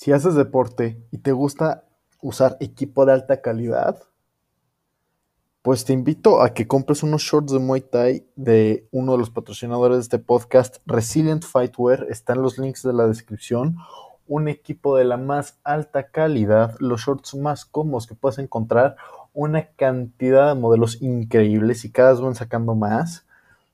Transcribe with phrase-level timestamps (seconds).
[0.00, 1.82] Si haces deporte y te gusta
[2.22, 4.00] usar equipo de alta calidad,
[5.60, 9.30] pues te invito a que compres unos shorts de Muay Thai de uno de los
[9.30, 12.06] patrocinadores de este podcast, Resilient Fightwear.
[12.10, 13.78] Están los links de la descripción.
[14.28, 18.94] Un equipo de la más alta calidad, los shorts más cómodos que puedes encontrar,
[19.34, 23.26] una cantidad de modelos increíbles y cada vez van sacando más.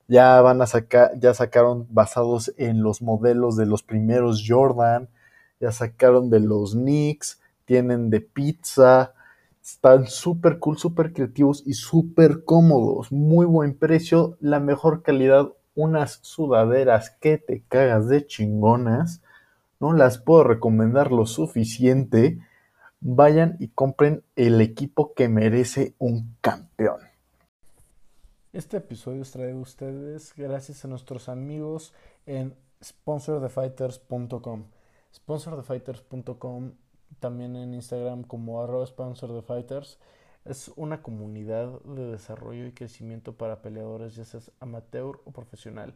[0.09, 5.11] Ya van a sacar, ya sacaron basados en los modelos de los primeros Jordan,
[5.65, 9.15] ya sacaron de los Knicks, tienen de pizza,
[9.63, 13.11] están súper cool, súper creativos y súper cómodos.
[13.11, 15.53] Muy buen precio, la mejor calidad.
[15.75, 19.23] Unas sudaderas que te cagas de chingonas.
[19.81, 22.39] No las puedo recomendar lo suficiente.
[23.01, 27.01] Vayan y compren el equipo que merece un campeón.
[28.53, 31.95] Este episodio es traído a ustedes gracias a nuestros amigos
[32.27, 34.65] en sponsorthefighters.com.
[35.15, 36.73] Sponsorthefighters.com
[37.21, 39.99] también en Instagram como arroba sponsor de fighters.
[40.45, 45.95] Es una comunidad de desarrollo y crecimiento para peleadores, ya seas amateur o profesional.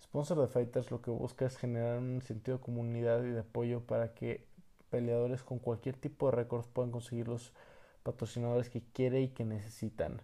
[0.00, 3.80] Sponsor de Fighters lo que busca es generar un sentido de comunidad y de apoyo
[3.80, 4.46] para que
[4.88, 7.52] peleadores con cualquier tipo de récords puedan conseguir los
[8.02, 10.22] patrocinadores que quiere y que necesitan.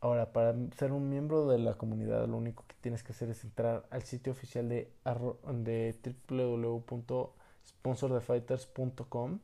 [0.00, 3.44] Ahora, para ser un miembro de la comunidad, lo único que tienes que hacer es
[3.44, 9.38] entrar al sitio oficial de, de www sponsordefighters.com,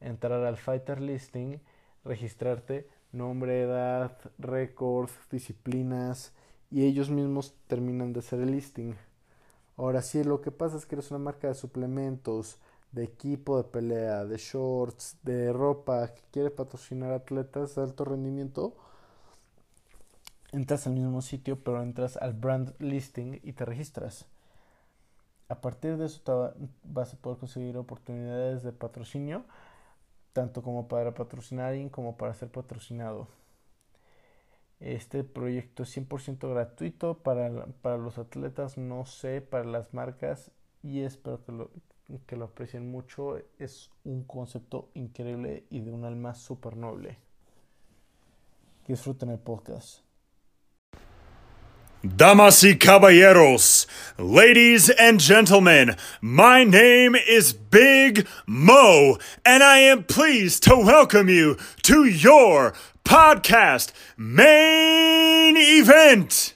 [0.00, 1.60] entrar al Fighter Listing,
[2.04, 6.32] registrarte, nombre, edad, récords, disciplinas
[6.70, 8.94] y ellos mismos terminan de hacer el listing.
[9.76, 12.58] Ahora sí, lo que pasa es que eres una marca de suplementos,
[12.92, 18.74] de equipo de pelea, de shorts, de ropa que quiere patrocinar atletas de alto rendimiento.
[20.56, 24.24] Entras al mismo sitio, pero entras al brand listing y te registras.
[25.50, 29.44] A partir de eso vas a poder conseguir oportunidades de patrocinio,
[30.32, 33.28] tanto como para patrocinar como para ser patrocinado.
[34.80, 40.52] Este proyecto es 100% gratuito para, para, los atletas, no sé, para las marcas
[40.82, 41.70] y espero que lo,
[42.26, 43.36] que lo aprecien mucho.
[43.58, 47.18] Es un concepto increíble y de un alma súper noble.
[48.88, 50.05] Disfruten el podcast.
[52.04, 53.86] Damas y caballeros,
[54.18, 61.56] ladies and gentlemen, my name is Big Mo, and I am pleased to welcome you
[61.84, 62.74] to your
[63.04, 66.54] podcast main event.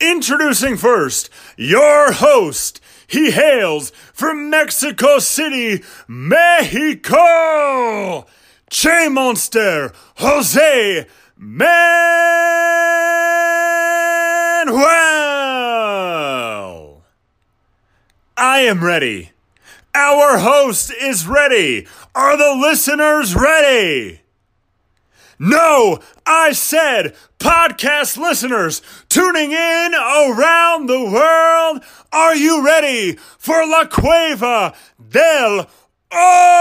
[0.00, 2.80] Introducing first your host.
[3.06, 7.16] He hails from Mexico City, Mexico.
[8.68, 11.06] Che Monster, Jose
[14.66, 14.82] Manuel.
[18.36, 19.30] I am ready.
[19.94, 21.86] Our host is ready.
[22.14, 24.20] Are the listeners ready?
[25.38, 31.82] No, I said podcast listeners tuning in around the world.
[32.12, 35.68] Are you ready for La Cueva del
[36.10, 36.56] Oso?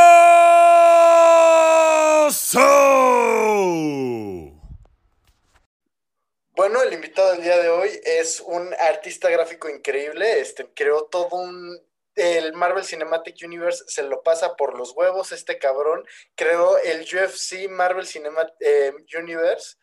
[6.56, 10.40] Bueno, el invitado del día de hoy es un artista gráfico increíble.
[10.40, 11.78] Este creó todo un
[12.16, 16.06] el Marvel Cinematic Universe se lo pasa por los huevos este cabrón.
[16.36, 19.76] Creó el UFC Marvel Cinematic eh, Universe.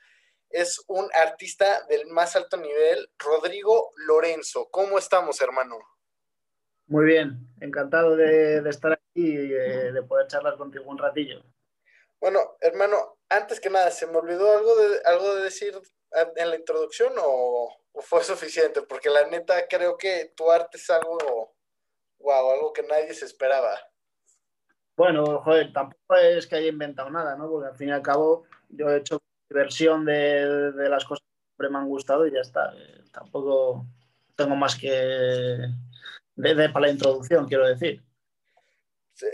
[0.49, 4.69] Es un artista del más alto nivel, Rodrigo Lorenzo.
[4.71, 5.79] ¿Cómo estamos, hermano?
[6.87, 11.43] Muy bien, encantado de, estar aquí y de, poder charlar contigo un ratillo.
[12.19, 15.79] Bueno, hermano, antes que nada, ¿se me olvidó algo de, algo de decir
[16.37, 18.83] en la introducción o, fue suficiente?
[18.83, 21.55] Porque la neta creo que tu arte es algo,
[22.19, 23.79] wow, algo que nadie se esperaba.
[24.97, 27.49] Bueno, joder, tampoco es que haya inventado nada, ¿no?
[27.49, 31.71] Porque al fin y al cabo yo he hecho versión de, las cosas que siempre
[31.71, 32.73] me han gustado y ya está.
[32.77, 33.87] Eh, tampoco
[34.37, 34.91] tengo más que
[36.37, 38.03] de, para la introducción, quiero decir.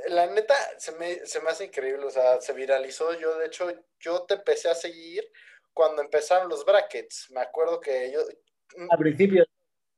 [0.08, 3.18] La neta se me, se me hace increíble, o sea, se viralizó.
[3.18, 5.24] Yo, de hecho, yo te empecé a seguir
[5.78, 7.30] cuando empezaron los brackets.
[7.30, 8.20] Me acuerdo que yo...
[8.76, 9.46] Mm, Al principio.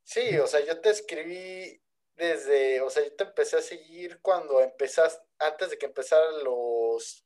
[0.04, 1.82] Sí, o sea, yo te escribí
[2.16, 7.24] desde, o sea, yo te empecé a seguir cuando empezaste, antes de que empezaran los,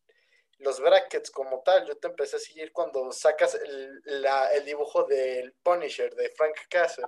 [0.58, 5.52] los brackets como tal, yo te empecé a seguir cuando sacas el, el dibujo del
[5.64, 7.06] Punisher, de Frank Castle.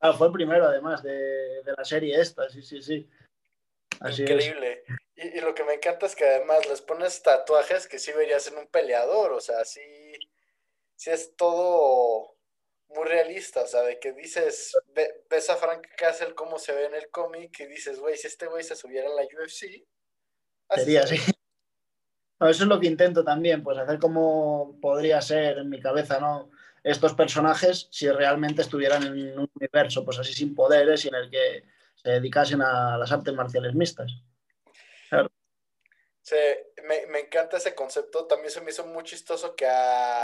[0.00, 3.08] Ah, fue el primero además de, la serie esta, sí, sí, sí.
[4.04, 4.84] Increíble.
[5.16, 8.48] Y, y, lo que me encanta es que además les pones tatuajes que sí verías
[8.48, 9.80] en un peleador, o sea, sí,
[11.02, 12.36] sí es todo
[12.90, 16.84] muy realista, o sea, de que dices, ve- ves a Frank Castle cómo se ve
[16.84, 19.84] en el cómic y dices, güey, si este güey se subiera a la UFC,
[20.68, 21.16] así Sería así.
[22.38, 26.20] No, eso es lo que intento también, pues hacer como podría ser en mi cabeza,
[26.20, 26.50] ¿no?
[26.84, 31.30] Estos personajes si realmente estuvieran en un universo, pues así sin poderes y en el
[31.30, 31.64] que
[31.96, 34.12] se dedicasen a las artes marciales mixtas.
[36.20, 36.36] Sí,
[36.84, 38.26] me, me encanta ese concepto.
[38.28, 40.20] También se me hizo muy chistoso que a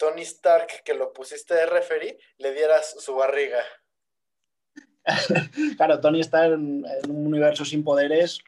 [0.00, 3.62] Tony Stark, que lo pusiste de referee, le dieras su barriga.
[5.76, 8.40] Claro, Tony está en, en un universo sin poderes,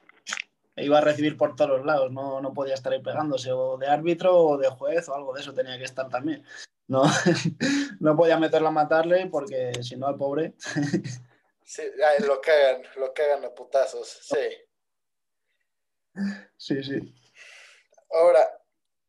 [0.77, 3.87] iba a recibir por todos los lados, no, no podía estar ahí pegándose, o de
[3.87, 6.45] árbitro o de juez o algo de eso tenía que estar también.
[6.89, 7.03] No,
[8.01, 10.55] no podía meterla a matarle porque si no al pobre.
[11.65, 14.07] Sí, ay, lo cagan, lo cagan a putazos.
[14.07, 14.37] Sí.
[16.59, 17.15] Sí, sí.
[18.11, 18.62] Ahora,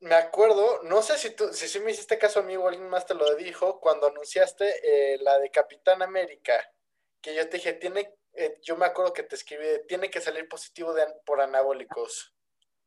[0.04, 2.90] me acuerdo, no sé si tú, si sí me hiciste caso a mí o alguien
[2.90, 6.54] más te lo dijo, cuando anunciaste eh, la de Capitán América,
[7.22, 10.50] que yo te dije, tiene, eh, yo me acuerdo que te escribí, tiene que salir
[10.50, 10.94] positivo
[11.26, 12.36] por anabólicos.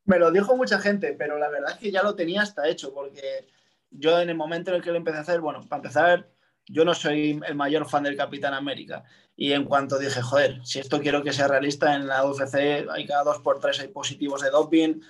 [0.04, 2.92] Me lo dijo mucha gente, pero la verdad es que ya lo tenía hasta hecho,
[2.92, 3.48] porque
[3.90, 6.28] yo en el momento en el que lo empecé a hacer, bueno, para empezar,
[6.66, 9.04] yo no soy el mayor fan del Capitán América.
[9.34, 13.06] Y en cuanto dije, joder, si esto quiero que sea realista, en la UFC hay
[13.06, 15.00] cada dos por tres hay positivos de doping.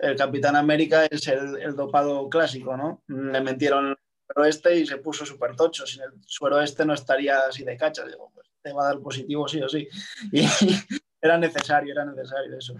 [0.00, 3.02] El Capitán América es el, el dopado clásico, ¿no?
[3.08, 3.96] Le metieron el
[4.26, 5.86] suero este y se puso súper tocho.
[5.86, 8.04] Sin el suero este no estaría así de cacha.
[8.04, 9.88] Digo, pues te va a dar positivo sí o sí.
[10.32, 10.44] Y
[11.20, 12.74] era necesario, era necesario eso.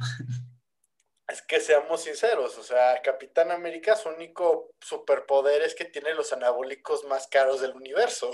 [1.28, 6.32] Es que seamos sinceros, o sea, Capitán América su único superpoder es que tiene los
[6.32, 8.30] anabólicos más caros del universo.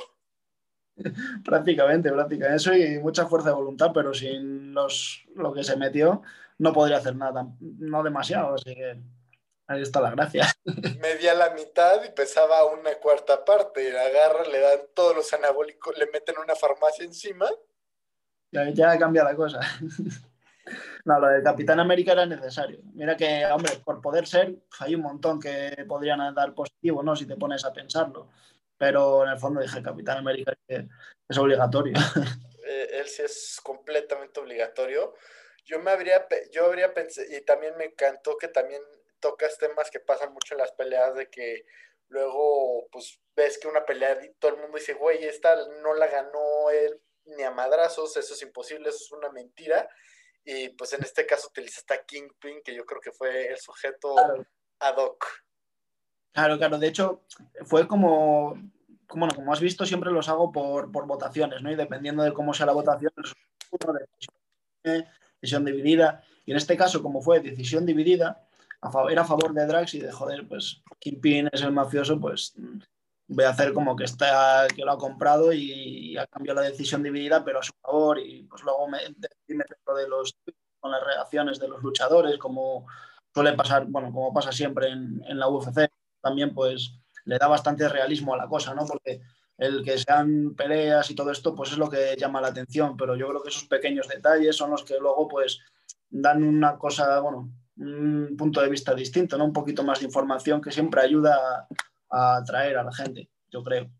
[1.44, 2.56] prácticamente, prácticamente.
[2.56, 6.23] Eso y mucha fuerza de voluntad, pero sin los, lo que se metió
[6.62, 8.97] no podría hacer nada, no demasiado, así que
[9.67, 10.47] ahí está la gracia.
[11.00, 13.99] Medía la mitad y pesaba una cuarta parte.
[13.99, 17.50] Agarra, le dan todos los anabólicos, le meten una farmacia encima.
[18.53, 19.61] Ya, ya cambia la cosa.
[21.05, 22.79] No, lo de Capitán América era necesario.
[22.94, 27.17] Mira que, hombre, por poder ser, hay un montón que podrían dar positivo, ¿no?
[27.17, 28.29] Si te pones a pensarlo.
[28.79, 30.88] Pero en el fondo dije, Capitán América que
[31.29, 31.94] es obligatorio.
[32.64, 35.14] Eh, él sí es completamente obligatorio.
[35.64, 38.82] Yo me habría, yo habría pensado, y también me encantó que también
[39.20, 41.64] tocas temas que pasan mucho en las peleas de que
[42.09, 46.70] luego, pues, ves que una pelea todo el mundo dice, güey, esta no la ganó
[46.70, 49.88] él ni a madrazos, eso es imposible, eso es una mentira.
[50.44, 54.14] Y pues en este caso utilizaste a Kingpin, que yo creo que fue el sujeto
[54.14, 54.47] Claro,
[54.81, 55.25] ad hoc.
[56.32, 56.79] claro, claro.
[56.79, 57.23] De hecho,
[57.64, 58.61] fue como,
[59.06, 61.70] como, no, como has visto, siempre los hago por, por votaciones, ¿no?
[61.70, 63.93] Y dependiendo de cómo sea la votación, el resultado
[64.82, 65.06] de
[65.42, 66.22] decisión, dividida.
[66.46, 68.46] Y en este caso, como fue decisión dividida,
[68.80, 72.54] a era a favor de Drax y de joder, pues Kingpin es el mafioso, pues
[73.28, 77.02] voy a hacer como que está que lo ha comprado y, ha cambiado la decisión
[77.02, 78.18] dividida, pero a su favor.
[78.18, 78.98] Y pues luego me
[79.48, 80.36] meterlo de los
[80.80, 82.86] con las reacciones de los luchadores, como
[83.32, 85.88] suele pasar, bueno, como pasa siempre en, en la UFC,
[86.20, 88.84] también pues le da bastante realismo a la cosa, ¿no?
[88.84, 89.20] Porque
[89.62, 93.17] el que sean peleas y todo esto, pues es lo que llama la atención, pero
[93.17, 95.61] yo creo que esos pequeños detalles son los que luego pues
[96.09, 99.44] dan una cosa, bueno, un punto de vista distinto, ¿no?
[99.44, 101.69] Un poquito más de información que siempre ayuda a,
[102.11, 103.91] a atraer a la gente, yo creo.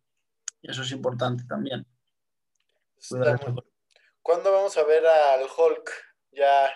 [0.61, 1.87] Y eso es importante también.
[4.23, 5.91] ¿Cuándo vamos a ver al Hulk?
[6.33, 6.71] Ya,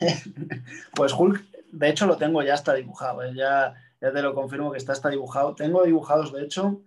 [0.94, 3.32] Pues Hulk, de hecho lo tengo ya está dibujado, ¿eh?
[3.34, 5.54] ya, ya te lo confirmo que está está dibujado.
[5.54, 6.82] Tengo dibujados, de hecho,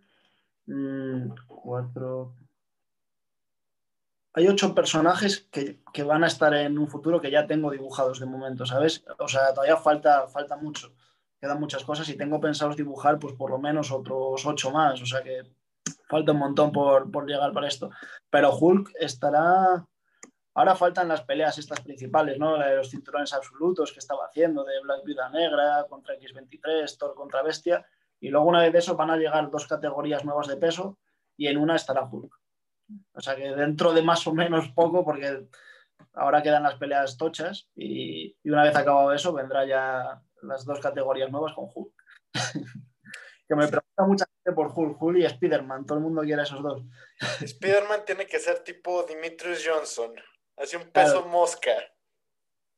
[0.67, 2.35] mm, cuatro...
[4.35, 8.19] Hay ocho personajes que, que van a estar en un futuro que ya tengo dibujados
[8.19, 9.05] de momento, ¿sabes?
[9.19, 10.91] O sea, todavía falta, falta mucho.
[11.39, 14.99] Quedan muchas cosas y tengo pensados dibujar pues por lo menos otros ocho más.
[15.01, 15.43] O sea que
[16.07, 17.91] falta un montón por, por llegar para esto.
[18.29, 19.85] Pero Hulk estará...
[20.55, 22.57] Ahora faltan las peleas estas principales, ¿no?
[22.57, 27.15] La de los cinturones absolutos que estaba haciendo, de Black Viuda Negra contra X23, Thor
[27.15, 27.85] contra Bestia.
[28.23, 30.97] Y luego una vez de eso van a llegar dos categorías nuevas de peso
[31.35, 32.33] y en una estará Hulk.
[33.11, 35.45] O sea que dentro de más o menos poco, porque
[36.13, 40.79] ahora quedan las peleas tochas y, y una vez acabado eso vendrá ya las dos
[40.79, 41.93] categorías nuevas con Hulk.
[43.49, 45.85] que me pregunta mucha gente por Hulk, Hulk y Spider-Man.
[45.85, 46.81] Todo el mundo quiere esos dos.
[47.41, 50.13] Spider-Man tiene que ser tipo Dimitrius Johnson,
[50.55, 51.27] así un peso Claro.
[51.27, 51.71] mosca.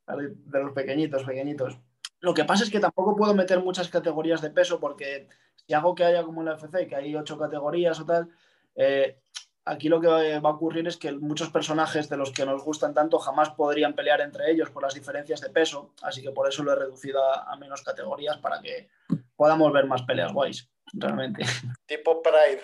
[0.07, 1.77] de los pequeñitos, pequeñitos.
[2.25, 5.93] Lo que pasa es que tampoco puedo meter muchas categorías de peso porque si hago
[5.93, 8.29] que haya como en la FC, que hay ocho categorías o tal,
[8.73, 9.19] eh,
[9.63, 12.95] aquí lo que va a ocurrir es que muchos personajes de los que nos gustan
[12.95, 16.63] tanto jamás podrían pelear entre ellos por las diferencias de peso, así que por eso
[16.63, 18.89] lo he reducido a, a menos categorías para que
[19.35, 21.45] podamos ver más peleas guays, realmente.
[21.85, 22.63] Tipo Pride.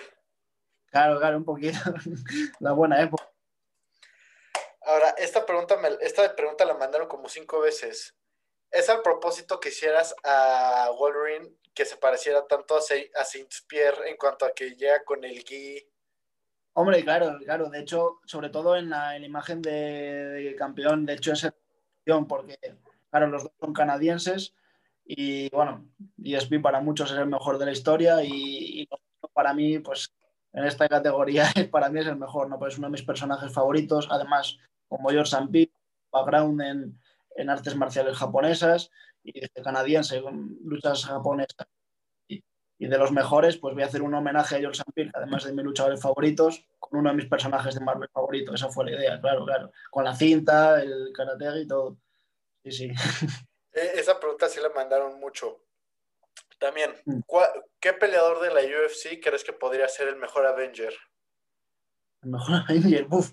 [0.86, 1.78] Claro, claro, un poquito.
[2.58, 3.30] la buena época.
[4.80, 8.16] Ahora, esta pregunta, me, esta pregunta la mandaron como cinco veces.
[8.72, 14.16] ¿Es al propósito que hicieras a Wolverine que se pareciera tanto a, a Saint-Pierre en
[14.16, 15.86] cuanto a que llega con el gui?
[16.72, 17.68] Hombre, claro, claro.
[17.68, 21.52] De hecho, sobre todo en la, en imagen de, campeón, de hecho es
[22.26, 22.58] porque,
[23.10, 24.54] claro, los dos son canadienses
[25.04, 25.86] y, bueno,
[26.22, 28.88] ESP para muchos es el mejor de la historia y,
[29.34, 30.14] para mí, pues,
[30.52, 32.58] en esta categoría para mí es el mejor, ¿no?
[32.58, 34.08] Pues es uno de mis personajes favoritos.
[34.10, 34.56] Además,
[34.88, 35.70] como George Sampi,
[36.10, 37.00] background en,
[37.36, 38.90] en, artes marciales japonesas
[39.22, 40.22] y canadiense,
[40.64, 41.66] luchas japonesas.
[42.28, 42.42] Y,
[42.78, 45.52] y, de los mejores, pues voy a hacer un homenaje a George Sampi, además de
[45.52, 48.54] mis luchadores favoritos, con uno de mis personajes de Marvel favoritos.
[48.54, 49.70] Esa fue la idea, claro, claro.
[49.90, 51.96] Con la cinta, el karate y todo.
[52.64, 52.92] Sí, sí.
[53.74, 55.64] Eh, esa pregunta sí la mandaron mucho.
[56.58, 57.20] También, Mm.
[57.80, 60.94] ¿qué peleador de la UFC crees que podría ser el mejor Avenger?
[62.22, 63.32] El mejor Avenger, uff.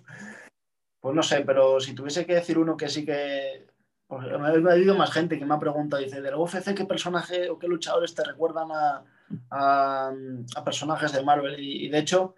[1.00, 3.68] Pues no sé, pero si tuviese que decir uno que sí que.
[4.10, 7.48] Me ha habido más gente que me ha preguntado, dice, ¿de la UFC qué personaje
[7.50, 9.04] o qué luchadores te recuerdan a,
[9.52, 10.12] a,
[10.56, 11.60] a personajes de Marvel?
[11.60, 12.34] Y, y, de hecho,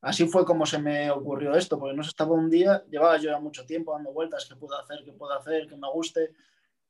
[0.00, 3.30] así fue como se me ocurrió esto, porque no se estaba un día, llevaba yo
[3.30, 5.04] ya mucho tiempo dando vueltas, ¿qué puedo hacer?
[5.04, 5.68] ¿Qué puedo hacer?
[5.68, 6.34] ¿Qué me guste?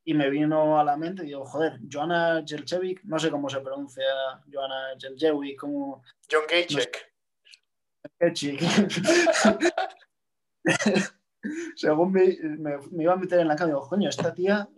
[0.04, 3.60] Y me vino a la mente y digo, joder, Joanna Jelcevic, no sé cómo se
[3.60, 4.04] pronuncia
[4.50, 6.02] Joanna Jelcevic, como...
[6.30, 7.12] John Gacek.
[11.76, 12.38] Según me,
[13.02, 14.68] iba a meter en la cama, digo, coño, esta tía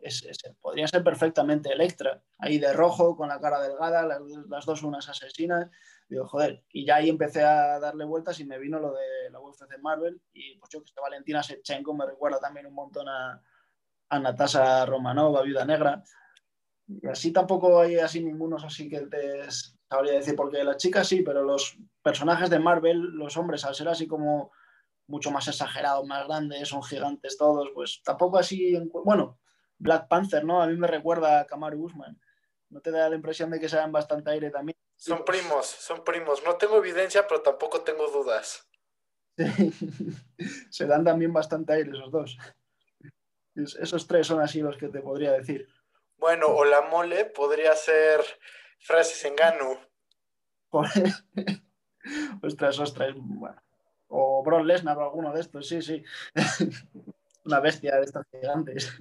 [0.60, 5.70] podría ser perfectamente Electra, ahí de rojo, con la cara delgada, las, dos unas asesinas.
[6.08, 9.40] Digo, joder, y ya ahí empecé a darle vueltas y me vino lo de la
[9.40, 10.20] UFC Marvel.
[10.32, 13.42] Y pues yo que esta Valentina Shevchenko me recuerda también un montón a,
[14.08, 16.02] a Natasha Romanova, Viuda Negra.
[16.86, 19.50] Y así tampoco hay así ningunos así que te
[19.88, 23.88] sabría decir, porque las chicas sí, pero los personajes de Marvel, los hombres, al ser
[23.88, 24.50] así como
[25.06, 29.38] mucho más exagerados, más grandes, son gigantes todos, pues tampoco así, bueno,
[29.78, 30.62] Black Panther, ¿no?
[30.62, 32.18] A mí me recuerda a Kamaru Usman.
[32.70, 34.76] ¿No te da la impresión de que se dan bastante aire también?
[34.96, 36.42] Son primos, son primos.
[36.44, 38.66] No tengo evidencia, pero tampoco tengo dudas.
[39.36, 39.44] Sí.
[40.70, 42.38] se dan también bastante aire esos dos.
[43.54, 45.68] Esos tres son así los que te podría decir.
[46.16, 48.20] Bueno, o la mole podría ser
[48.80, 49.78] Francis Engano.
[52.42, 53.14] ostras, ostras.
[53.16, 53.63] Bueno.
[54.16, 56.04] O Brock Lesnar o alguno de estos, sí, sí.
[57.44, 58.92] Una bestia de estas gigantes.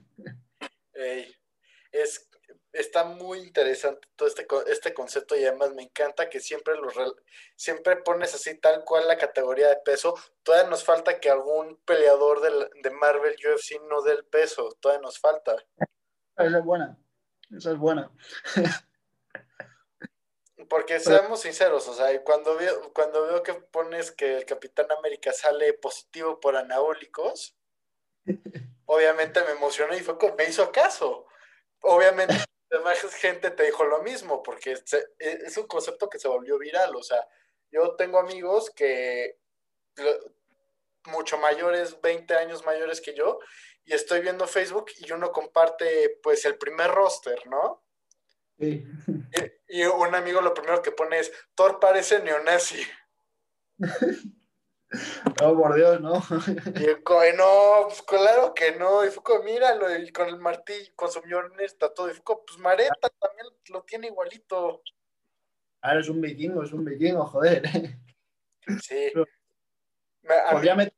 [1.92, 2.28] Es,
[2.72, 6.96] está muy interesante todo este, este concepto y además me encanta que siempre, los,
[7.56, 10.16] siempre pones así tal cual la categoría de peso.
[10.42, 14.76] Todavía nos falta que algún peleador de, de Marvel UFC no dé el peso.
[14.80, 15.56] Todavía nos falta.
[16.38, 16.98] Esa es buena.
[17.56, 18.12] Esa es buena.
[20.74, 25.32] Porque seamos sinceros, o sea, cuando veo, cuando veo que pones que el Capitán América
[25.32, 27.56] sale positivo por anabólicos,
[28.86, 31.28] obviamente me emocionó y fue como, me hizo caso.
[31.82, 32.34] Obviamente,
[32.72, 34.76] además gente te dijo lo mismo, porque
[35.20, 36.96] es un concepto que se volvió viral.
[36.96, 37.24] O sea,
[37.70, 39.38] yo tengo amigos que
[41.06, 43.38] mucho mayores, 20 años mayores que yo,
[43.86, 47.84] y estoy viendo Facebook y uno comparte pues el primer roster, ¿no?
[48.58, 48.84] Sí.
[49.74, 52.82] Y, un amigo lo primero que pone es, Thor parece neonazi.
[55.42, 56.22] No, por Dios, no.
[56.80, 57.00] Y yo,
[57.36, 59.04] no, pues claro que no.
[59.04, 61.20] Y fue como, míralo, y con el martillo, con su
[61.66, 62.12] está todo.
[62.12, 64.84] Y fue como, pues Mareta también lo tiene igualito.
[65.82, 67.64] Ahora es un vikingo, es un vikingo, joder.
[68.84, 69.12] Sí.
[70.22, 70.84] Me, Podría mí...
[70.84, 70.94] meter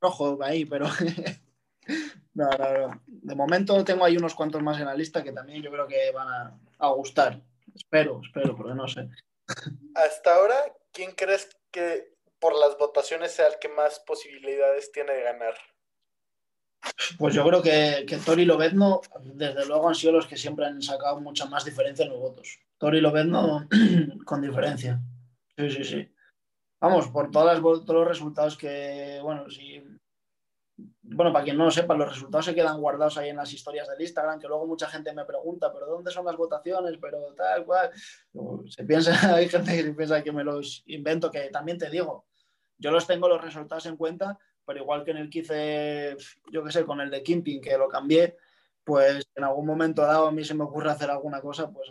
[0.00, 0.86] rojo ahí, pero.
[2.34, 3.02] no, no, no.
[3.04, 6.12] De momento tengo ahí unos cuantos más en la lista que también yo creo que
[6.12, 7.42] van a, a gustar.
[7.74, 9.08] Espero, espero, porque no sé.
[9.94, 10.56] Hasta ahora,
[10.92, 15.54] ¿quién crees que por las votaciones sea el que más posibilidades tiene de ganar?
[17.18, 20.66] Pues yo creo que, que Tori y Lobezno, desde luego, han sido los que siempre
[20.66, 22.58] han sacado mucha más diferencia en los votos.
[22.78, 23.66] Tori y Lobezno
[24.26, 25.00] con diferencia.
[25.56, 26.14] Sí, sí, sí.
[26.80, 29.82] Vamos, por todas las, todos los resultados que, bueno, si
[31.06, 33.88] bueno, para quien no lo sepa, los resultados se quedan guardados ahí en las historias
[33.88, 36.96] del Instagram, que luego mucha gente me pregunta, pero ¿dónde son las votaciones?
[37.00, 37.90] Pero tal cual.
[38.68, 42.26] Se piensa, hay gente que piensa que me los invento, que también te digo,
[42.78, 46.16] yo los tengo los resultados en cuenta, pero igual que en el que hice,
[46.50, 48.36] yo qué sé, con el de Kimping, que lo cambié,
[48.82, 51.90] pues en algún momento dado a mí se me ocurre hacer alguna cosa, pues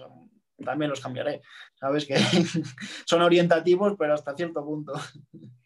[0.63, 1.41] también los cambiaré.
[1.75, 2.15] Sabes que
[3.05, 4.93] son orientativos, pero hasta cierto punto.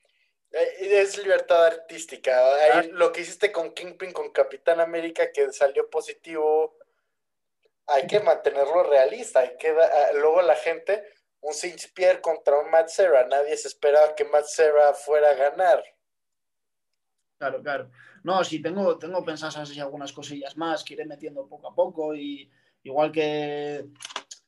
[0.80, 2.36] Es libertad artística.
[2.56, 6.78] Ahí, lo que hiciste con Kingpin, con Capitán América, que salió positivo,
[7.86, 9.42] hay que mantenerlo realista.
[9.42, 9.76] Hay que
[10.16, 11.04] luego la gente,
[11.42, 13.28] un Saint Pierre contra un Matt Serra.
[13.28, 15.84] Nadie se esperaba que Matt Serra fuera a ganar.
[17.38, 17.92] Claro, claro.
[18.24, 22.16] No, sí, tengo, tengo pensadas así algunas cosillas más que iré metiendo poco a poco
[22.16, 22.52] y
[22.84, 23.86] igual que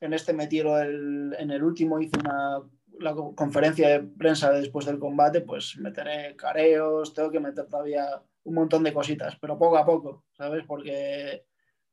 [0.00, 2.60] en este metieron el, en el último hice una
[3.00, 8.54] la conferencia de prensa después del combate, pues meteré careos, tengo que meter todavía un
[8.54, 10.64] montón de cositas, pero poco a poco, ¿sabes?
[10.66, 11.46] Porque,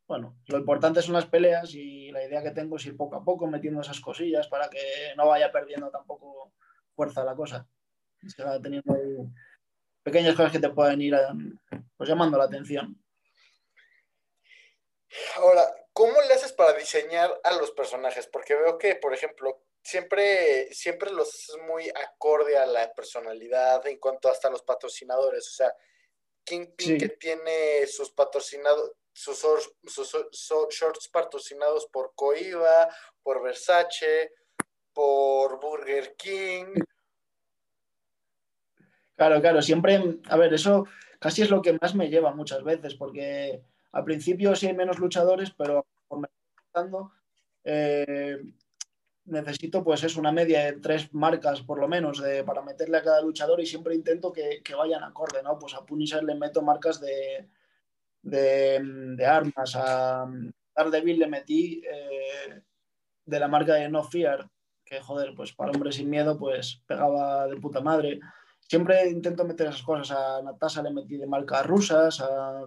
[0.06, 3.24] bueno, lo importante son las peleas y la idea que tengo es ir poco a
[3.24, 4.80] poco metiendo esas cosillas para que
[5.16, 6.54] no vaya perdiendo tampoco
[6.94, 7.66] fuerza la cosa.
[8.28, 8.94] Se va teniendo
[10.04, 11.16] pequeñas cosas que te pueden ir
[11.96, 13.02] pues, llamando la atención.
[15.38, 18.28] Ahora, ¿cómo le haces para diseñar a los personajes?
[18.28, 23.98] Porque veo que, por ejemplo, siempre, siempre los es muy acorde a la personalidad en
[24.00, 25.48] cuanto hasta los patrocinadores.
[25.48, 25.74] O sea,
[26.44, 29.39] Kingpin que tiene sus patrocinados, sus,
[30.70, 32.89] shorts patrocinados por Coiba,
[33.24, 34.34] por Versace,
[34.91, 36.74] por Burger King.
[39.15, 40.86] Claro, claro, siempre, a ver, eso
[41.20, 43.62] casi es lo que más me lleva muchas veces, porque
[43.94, 46.29] al principio sí hay menos luchadores, pero por
[47.63, 48.38] eh,
[49.27, 53.03] necesito pues es una media de tres marcas por lo menos de, para meterle a
[53.03, 55.60] cada luchador y siempre intento que, que vayan acorde, ¿no?
[55.60, 57.50] Pues a Punisher le meto marcas de,
[58.22, 60.27] de, armas, a
[60.75, 62.62] Daredevil le metí eh,
[63.25, 64.50] de la marca de No Fear,
[64.84, 68.19] que joder, pues para Hombre Sin Miedo pues pegaba de puta madre.
[68.60, 72.65] Siempre intento meter esas cosas, a Natasha le metí de marcas rusas, a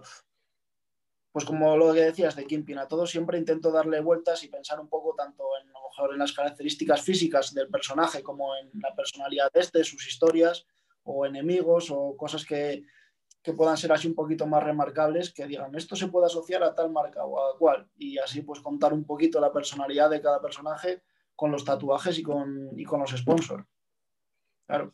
[1.31, 4.79] pues como lo que decías de Kimpin, a todos siempre intento darle vueltas y pensar
[4.79, 5.70] un poco tanto en,
[6.11, 10.65] en las características físicas del personaje como en la personalidad de este, sus historias
[11.03, 12.83] o enemigos o cosas que,
[13.43, 16.73] que puedan ser así un poquito más remarcables, que digan, esto se puede asociar a
[16.73, 20.41] tal marca o a cual, y así pues contar un poquito la personalidad de cada
[20.41, 21.03] personaje
[21.35, 23.65] con los tatuajes y con, y con los sponsors.
[24.67, 24.93] Claro.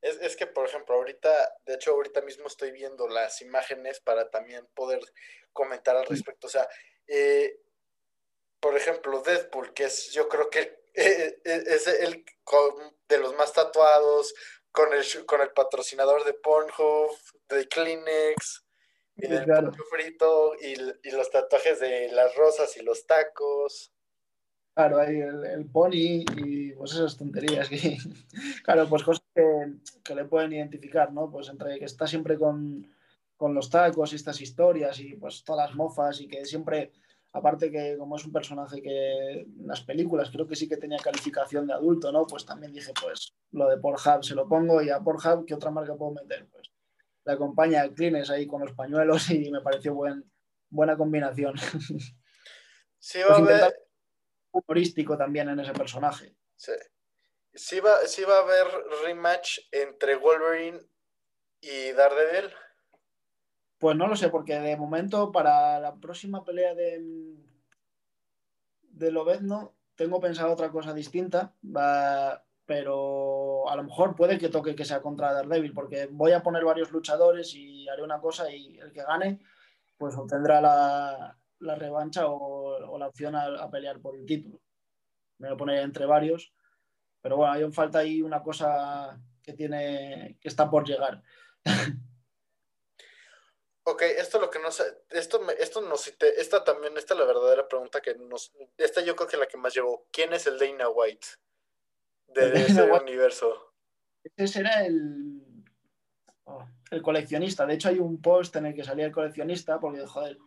[0.00, 1.30] Es, que, por ejemplo, ahorita,
[1.64, 5.00] de hecho, ahorita mismo estoy viendo las imágenes para también poder
[5.52, 6.46] comentar al respecto.
[6.46, 6.68] O sea,
[7.06, 7.60] eh,
[8.64, 10.60] por ejemplo, Deadpool, que es, yo creo que
[10.94, 12.24] eh, eh, es el
[13.06, 14.34] de los más tatuados,
[14.72, 17.10] con el, con el patrocinador de Pornhub,
[17.50, 18.64] de Kleenex,
[19.16, 19.44] y del
[19.90, 23.92] frito, y, y los tatuajes de las rosas y los tacos.
[24.74, 27.68] Claro, hay el, pony y pues esas tonterías.
[27.68, 27.98] Que,
[28.64, 31.30] claro, pues cosas que, le pueden identificar, ¿no?
[31.30, 32.90] Pues entre que está siempre con,
[33.38, 36.92] los tacos y estas historias y pues todas las mofas y que siempre,
[37.34, 40.98] aparte que como es un personaje que en las películas creo que sí que tenía
[40.98, 42.26] calificación de adulto, ¿no?
[42.26, 45.70] Pues también dije, pues lo de Pornhub se lo pongo y a Pornhub, ¿qué otra
[45.70, 46.48] marca puedo meter?
[46.50, 46.70] Pues
[47.24, 50.24] la acompaña Kleenex ahí con los pañuelos y me pareció buen,
[50.70, 51.54] buena combinación.
[53.06, 53.74] Sí, va a ver
[54.50, 56.34] humorístico también en ese personaje.
[56.56, 56.72] Sí.
[57.52, 58.66] Sí va, va a haber
[59.04, 60.80] rematch entre Wolverine
[61.60, 62.50] y Daredevil.
[63.78, 67.36] Pues no lo sé, porque de momento para la próxima pelea de,
[68.82, 71.54] de Lobezno tengo pensado otra cosa distinta,
[72.66, 76.64] pero a lo mejor puede que toque que sea contra Daredevil, porque voy a poner
[76.64, 79.40] varios luchadores y haré una cosa y el que gane
[79.96, 84.60] pues obtendrá la, la revancha o, la opción a, pelear por el título.
[85.38, 86.52] Me lo pone entre varios,
[87.20, 91.22] pero bueno, hay falta ahí una cosa que tiene que está por llegar.
[93.86, 97.68] Ok, esto lo que no sé, esto, esto nos, esta también, esta es la verdadera
[97.68, 100.06] pregunta que nos, esta yo creo que es la que más llegó.
[100.10, 101.26] ¿Quién es el Dana White
[102.28, 103.74] de, ese universo?
[104.36, 105.42] Ese era el,
[106.44, 107.66] oh, el coleccionista.
[107.66, 110.38] De hecho, hay un post en el que salía el coleccionista porque, joder,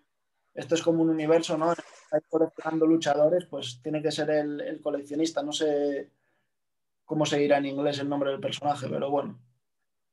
[0.58, 1.72] esto es como un universo, ¿no?
[1.72, 5.44] Estáis coleccionando luchadores, pues tiene que ser el, coleccionista.
[5.44, 6.10] No sé
[7.06, 9.40] cómo se dirá en inglés el nombre del personaje, pero bueno.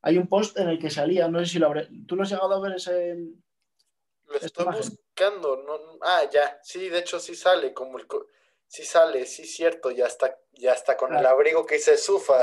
[0.07, 1.89] Hay un post en el que salía, no sé si lo habré.
[2.07, 3.17] ¿Tú lo has llegado a ver ese.?
[4.27, 8.07] Lo estoy buscando, no, ah, ya, sí, de hecho sí sale, como el,
[8.67, 12.37] sí sale, sí cierto, ya está, ya está con el abrigo que dice Sufa.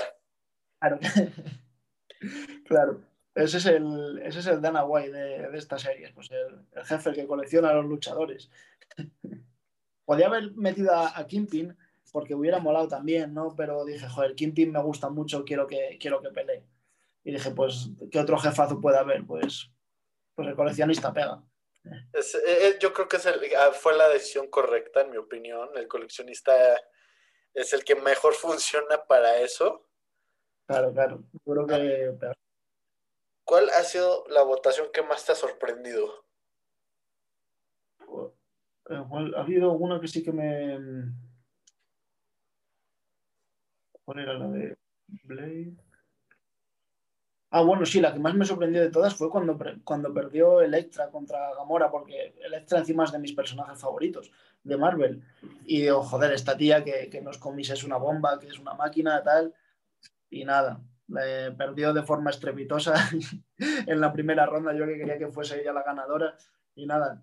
[0.80, 1.00] Claro.
[2.66, 3.02] claro.
[3.36, 7.28] Ese es el, ese es el Dana White de, esta serie, pues el, jefe que
[7.28, 8.50] colecciona a los luchadores.
[10.06, 11.78] Podía haber metido a, a, Kimpin
[12.12, 13.56] porque hubiera molado también, ¿no?
[13.56, 16.64] Pero dije, joder, Kimpin me gusta mucho, quiero que, quiero que pelee.
[17.24, 19.26] Y dije, pues, ¿qué otro jefazo puede haber?
[19.26, 19.70] Pues,
[20.36, 21.44] pues el coleccionista pega.
[21.84, 23.18] Eh, eh, yo creo que
[23.58, 25.70] ah, fue la decisión correcta, en mi opinión.
[25.76, 26.54] El coleccionista
[27.54, 29.88] es el que mejor funciona para eso.
[30.68, 31.24] Claro, claro.
[31.44, 32.34] Creo que
[33.44, 36.26] ¿Cuál ha sido la votación que más te ha sorprendido?
[38.90, 41.12] Eh, ha habido una que sí que me.
[44.06, 44.78] ¿Cuál era la de
[45.24, 45.76] Blade?
[47.54, 51.10] Ah, bueno, sí, la que más me sorprendió de todas fue cuando, cuando perdió Electra
[51.10, 54.32] contra Gamora, porque Electra encima es de mis personajes favoritos
[54.64, 55.22] de Marvel.
[55.66, 58.74] Y digo, joder, esta tía que, que nos comise es una bomba, que es una
[58.74, 59.54] máquina, tal.
[60.30, 60.82] Y nada,
[61.58, 62.96] perdió de forma estrepitosa
[63.58, 64.74] en la primera ronda.
[64.74, 66.38] Yo que quería que fuese ella la ganadora.
[66.76, 67.22] Y nada,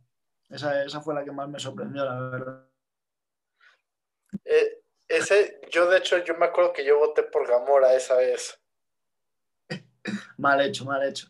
[0.50, 2.68] esa, esa fue la que más me sorprendió, la verdad.
[4.44, 8.60] Eh, ese, yo de hecho, yo me acuerdo que yo voté por Gamora esa vez.
[10.38, 11.28] mal hecho, mal hecho.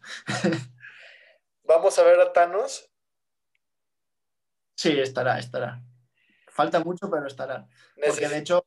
[1.64, 2.90] Vamos a ver a Thanos.
[4.74, 5.82] Sí, estará, estará.
[6.50, 7.66] Falta mucho, pero estará.
[8.06, 8.66] Porque de hecho,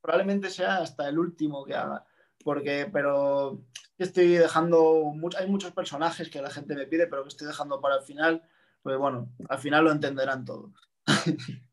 [0.00, 2.04] probablemente sea hasta el último que haga.
[2.44, 3.64] Porque, pero
[3.98, 7.96] estoy dejando, hay muchos personajes que la gente me pide, pero que estoy dejando para
[7.96, 8.48] el final.
[8.82, 10.72] Pues bueno, al final lo entenderán todo.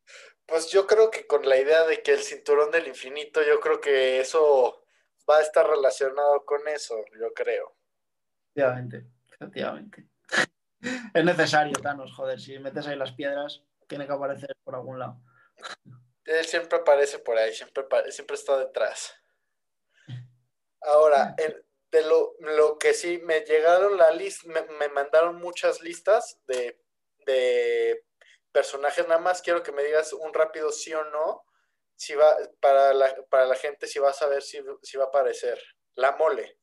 [0.46, 3.80] Pues yo creo que con la idea de que el cinturón del infinito, yo creo
[3.80, 4.83] que eso
[5.30, 7.76] va a estar relacionado con eso, yo creo.
[8.56, 10.08] Efectivamente, efectivamente.
[11.14, 15.20] es necesario, Thanos, joder, si metes ahí las piedras, tiene que aparecer por algún lado.
[16.26, 19.14] Él siempre aparece por ahí, siempre, siempre está detrás.
[20.82, 21.36] Ahora,
[21.92, 26.82] de lo, que sí me llegaron la lista, me, mandaron muchas listas de,
[27.26, 28.04] de
[28.52, 31.46] personajes, nada más quiero que me digas un rápido sí o no,
[32.04, 35.58] si va, para la, para la gente, si va a saber si, va a aparecer.
[35.96, 36.60] La mole.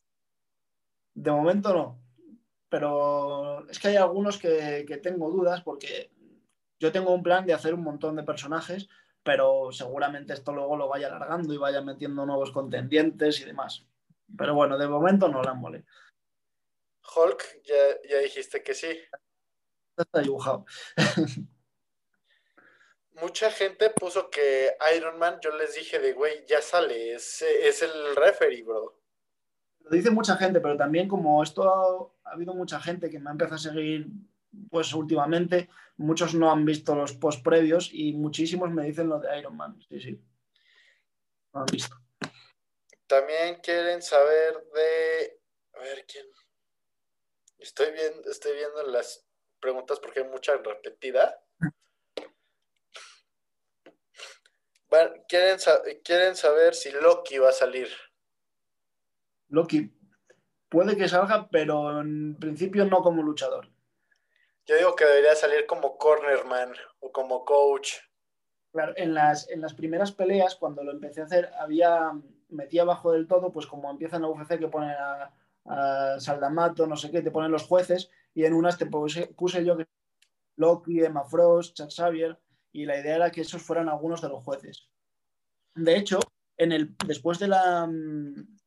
[1.14, 2.02] De momento no,
[2.68, 6.10] pero es que hay algunos que, tengo dudas porque
[6.78, 8.88] yo tengo un plan de hacer un montón de personajes,
[9.22, 13.86] pero seguramente esto luego lo vaya alargando y vaya metiendo nuevos contendientes y demás.
[14.36, 15.86] Pero bueno, de momento no la mole.
[17.16, 18.98] Hulk, ya, ya dijiste que sí.
[19.96, 20.66] Está dibujado.
[23.20, 27.82] mucha gente puso que Iron Man, yo les dije de, güey, ya sale, es, es
[27.82, 29.00] el referee, bro.
[29.80, 33.32] Lo dice mucha gente, pero también como esto ha, habido mucha gente que me ha
[33.32, 34.06] empezado a seguir,
[34.70, 39.38] pues últimamente, muchos no han visto los post previos y muchísimos me dicen lo de
[39.38, 39.80] Iron Man.
[39.88, 40.20] Sí, sí.
[41.52, 41.96] No han visto.
[43.06, 45.40] También quieren saber de.
[45.74, 46.26] A ver quién.
[47.58, 49.26] Estoy viendo, estoy viendo las
[49.58, 51.42] preguntas porque hay mucha repetida.
[55.28, 55.58] Quieren,
[56.04, 57.88] quieren saber si Loki va a salir.
[59.48, 59.92] Loki
[60.68, 63.68] puede que salga, pero en principio no como luchador.
[64.66, 67.94] Yo digo que debería salir como cornerman o como coach.
[68.72, 72.12] Claro, en las, en las primeras peleas, cuando lo empecé a hacer, había
[72.50, 75.32] metía abajo del todo, pues como empiezan a UFC que ponen a,
[76.18, 79.76] Saldamato, no sé qué, te ponen los jueces, y en unas te puse, puse yo
[79.76, 79.86] que
[80.56, 82.38] Loki, Emma Frost, Charles Xavier,
[82.72, 84.88] y la idea era que esos fueran algunos de los jueces.
[85.74, 86.20] De hecho,
[86.56, 88.58] en el, después de la, mm,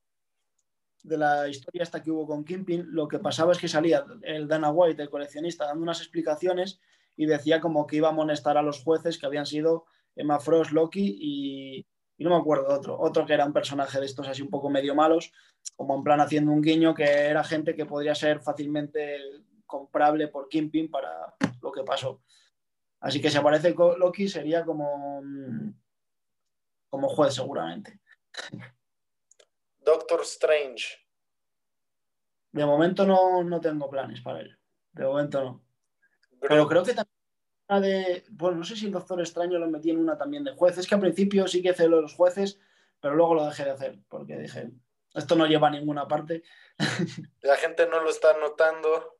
[1.04, 4.48] de la historia hasta que hubo con Kimping, lo que pasaba es que salía el
[4.48, 6.80] Dana White, el coleccionista, dando unas explicaciones
[7.16, 9.86] y decía como que iba a amonestar a los jueces que habían sido
[10.16, 11.86] Emma Frost, Loki y,
[12.18, 14.70] y no me acuerdo otro, otro que era un personaje de estos así un poco
[14.70, 15.32] medio malos,
[15.76, 19.18] como en plan haciendo un guiño que era gente que podría ser fácilmente
[19.66, 22.22] comprable por Kimping para lo que pasó.
[23.04, 25.22] Así que si aparece Loki sería como,
[26.89, 28.00] como juez seguramente.
[29.80, 31.06] Doctor Strange.
[32.54, 34.58] De momento no, tengo planes para él.
[34.94, 35.66] De momento no.
[36.39, 38.24] Pero creo que también de.
[38.30, 40.78] Bueno, no sé si el Doctor Extraño lo metí en una también de juez.
[40.78, 42.58] Es que al principio sí que hice lo de los jueces,
[43.02, 44.72] pero luego lo dejé de hacer porque dije,
[45.13, 46.44] esto no lleva a ninguna parte.
[47.42, 49.12] La gente no lo está notando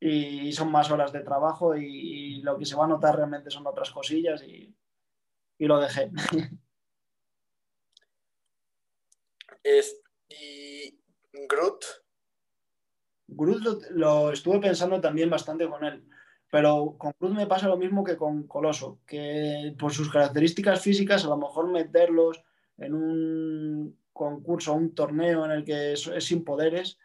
[0.00, 3.66] y son más horas de trabajo y, lo que se va a notar realmente son
[3.66, 4.74] otras cosillas y,
[5.58, 6.10] lo dejé.
[10.30, 10.98] ¿Y
[11.46, 11.84] Groot?
[13.26, 16.08] Groot lo, estuve pensando también bastante con él,
[16.50, 21.26] pero con Groot me pasa lo mismo que con Coloso, que por sus características físicas
[21.26, 22.42] a lo mejor meterlos
[22.78, 26.98] en un concurso, un torneo en el que es sin poderes,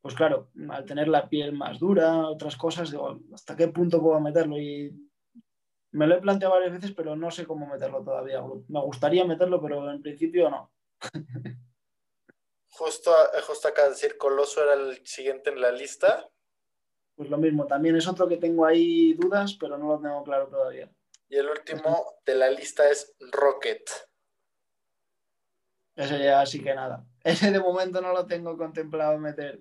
[0.00, 4.20] pues claro, al tener la piel más dura, otras cosas, digo, ¿hasta qué punto puedo
[4.20, 4.58] meterlo?
[4.58, 4.92] Y
[5.92, 8.42] me lo he planteado varias veces, pero no sé cómo meterlo todavía.
[8.68, 10.72] Me gustaría meterlo, pero en principio no.
[12.70, 13.10] Justo,
[13.44, 16.30] justo acá decir, Coloso era el siguiente en la lista.
[17.16, 20.46] Pues lo mismo, también es otro que tengo ahí dudas, pero no lo tengo claro
[20.46, 20.88] todavía.
[21.28, 23.82] Y el último de la lista es Rocket.
[25.96, 27.04] Ese ya sí que nada.
[27.28, 29.60] Ese de momento no lo tengo contemplado meter.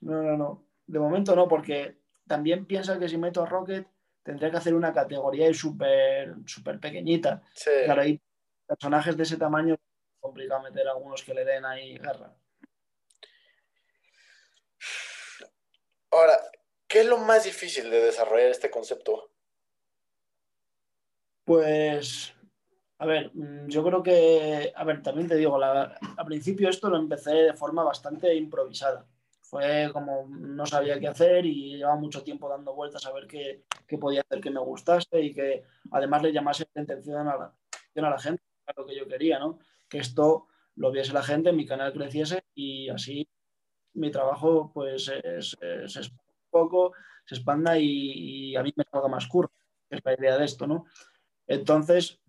[0.00, 0.66] No, no, no.
[0.86, 3.86] De momento no, porque también piensa que si meto a Rocket
[4.22, 7.42] tendría que hacer una categoría súper súper pequeñita.
[7.84, 8.20] Claro, hay
[8.66, 9.76] personajes de ese tamaño
[10.20, 12.36] complicado meter algunos que le den ahí guerra.
[16.10, 16.38] Ahora,
[16.86, 19.30] ¿qué es lo más difícil de desarrollar este concepto?
[21.44, 22.34] Pues,
[22.98, 26.88] a ver, mm, yo creo que, a ver, también te digo, la, al principio esto
[26.88, 29.06] lo empecé de forma bastante improvisada.
[29.42, 33.64] Fue como no sabía qué hacer y llevaba mucho tiempo dando vueltas a ver qué,
[33.86, 37.54] qué podía hacer que me gustase y que además le llamase la atención a la,
[38.08, 39.58] a la gente, a lo que yo quería, ¿no?
[39.88, 43.28] Que esto lo viese la gente, mi canal creciese y así
[43.94, 46.92] mi trabajo pues es, expanda un poco,
[47.24, 49.52] se expanda y, y, a mí me salga más curva,
[49.90, 50.84] es la idea de esto, ¿no?
[51.46, 52.20] Entonces,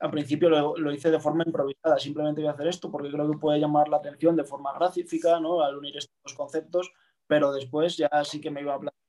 [0.00, 3.38] al principio lo, hice de forma improvisada, simplemente voy a hacer esto porque creo que
[3.38, 5.62] puede llamar la atención de forma gráfica, ¿no?
[5.62, 6.92] Al unir estos conceptos,
[7.26, 9.04] pero después ya sí que me iba a plantear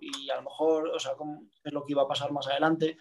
[0.00, 1.12] y a lo mejor, o sea,
[1.64, 2.96] es lo que iba a pasar más adelante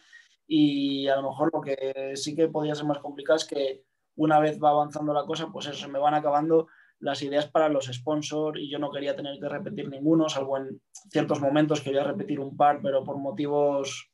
[0.48, 3.84] y a lo mejor lo que sí que podía ser más complicado es que
[4.16, 6.68] una vez va avanzando la cosa, pues eso, se me van acabando
[7.00, 10.82] las ideas para los sponsors y yo no quería tener que repetir ninguno, salvo en
[11.12, 14.12] ciertos momentos quería repetir un par, pero por motivos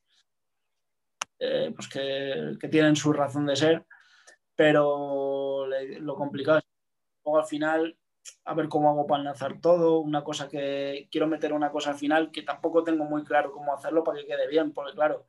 [1.44, 3.86] eh, pues que, tienen su razón de ser,
[4.56, 6.66] pero lo complicado es
[7.26, 7.98] luego al final
[8.46, 11.98] a ver cómo hago para enlazar todo, una cosa que quiero meter una cosa al
[11.98, 15.26] final que tampoco tengo muy claro cómo hacerlo para que quede bien, porque claro,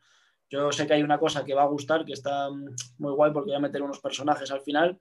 [0.49, 3.51] yo sé que hay una cosa que va a gustar, que está muy guay porque
[3.51, 5.01] voy a meter unos personajes al final,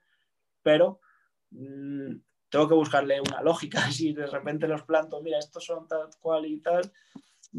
[0.64, 1.00] pero
[1.52, 2.16] mmm,
[2.50, 3.80] tengo que buscarle una lógica.
[3.92, 6.92] Si de repente los planto, mira, estos son tal cual y tal,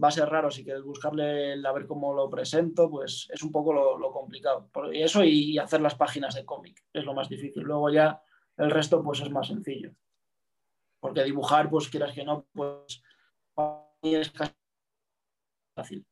[0.03, 0.51] va a ser raro.
[0.51, 4.71] Si quieres buscarle a ver cómo lo presento, pues es un poco lo, complicado.
[4.93, 7.63] Y eso y hacer las páginas de cómic es lo más difícil.
[7.63, 8.21] Luego ya
[8.57, 9.93] el resto pues es más sencillo.
[11.01, 13.03] Porque dibujar, pues quieras que no, pues
[14.03, 14.55] es casi
[15.75, 16.07] fácil.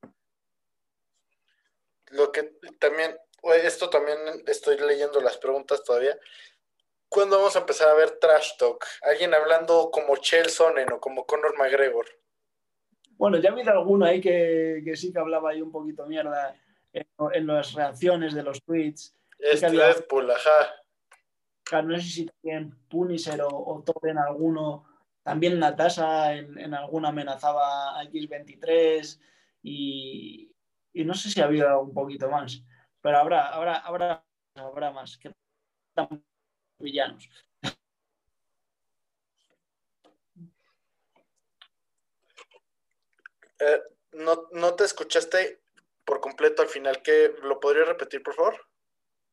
[2.11, 3.17] Lo que también,
[3.63, 6.19] esto también estoy leyendo las preguntas todavía.
[7.09, 8.87] ¿Cuándo vamos a empezar a ver Trash Talk?
[9.03, 12.07] Alguien hablando como Chel Sonnen o como Conor McGregor.
[13.23, 16.57] Bueno, ya ha habido alguno ahí que, que, sí que hablaba ahí un poquito mierda
[16.93, 19.15] en, en las reacciones de los tweets.
[19.39, 20.75] Es había, Deadpool, ajá.
[21.63, 24.85] Claro, no sé si también Punisher o, o Toren alguno.
[25.23, 29.21] También Natasha en, en alguna amenazaba a X23
[29.63, 30.53] y,
[30.93, 32.65] y, no sé si ha habido un poquito más.
[33.01, 34.25] Pero habrá, habrá, habrá,
[34.57, 35.17] habrá más.
[35.17, 35.31] Que
[36.81, 37.31] villanos.
[43.63, 43.81] Eh,
[44.15, 45.61] no, no, te escuchaste
[46.05, 47.01] por completo al final.
[47.03, 48.55] ¿Qué, ¿Lo podrías repetir, por favor?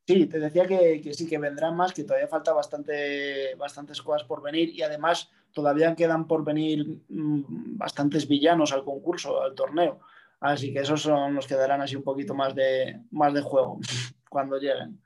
[0.06, 4.26] Sí, te decía que, que, sí, que vendrán más, que todavía falta bastante, bastantes cosas
[4.26, 10.00] por venir y además todavía quedan por venir mmm, bastantes villanos al concurso, al torneo.
[10.40, 13.78] Así que esos son los que darán así un poquito más de, más de juego
[14.30, 15.02] cuando lleguen.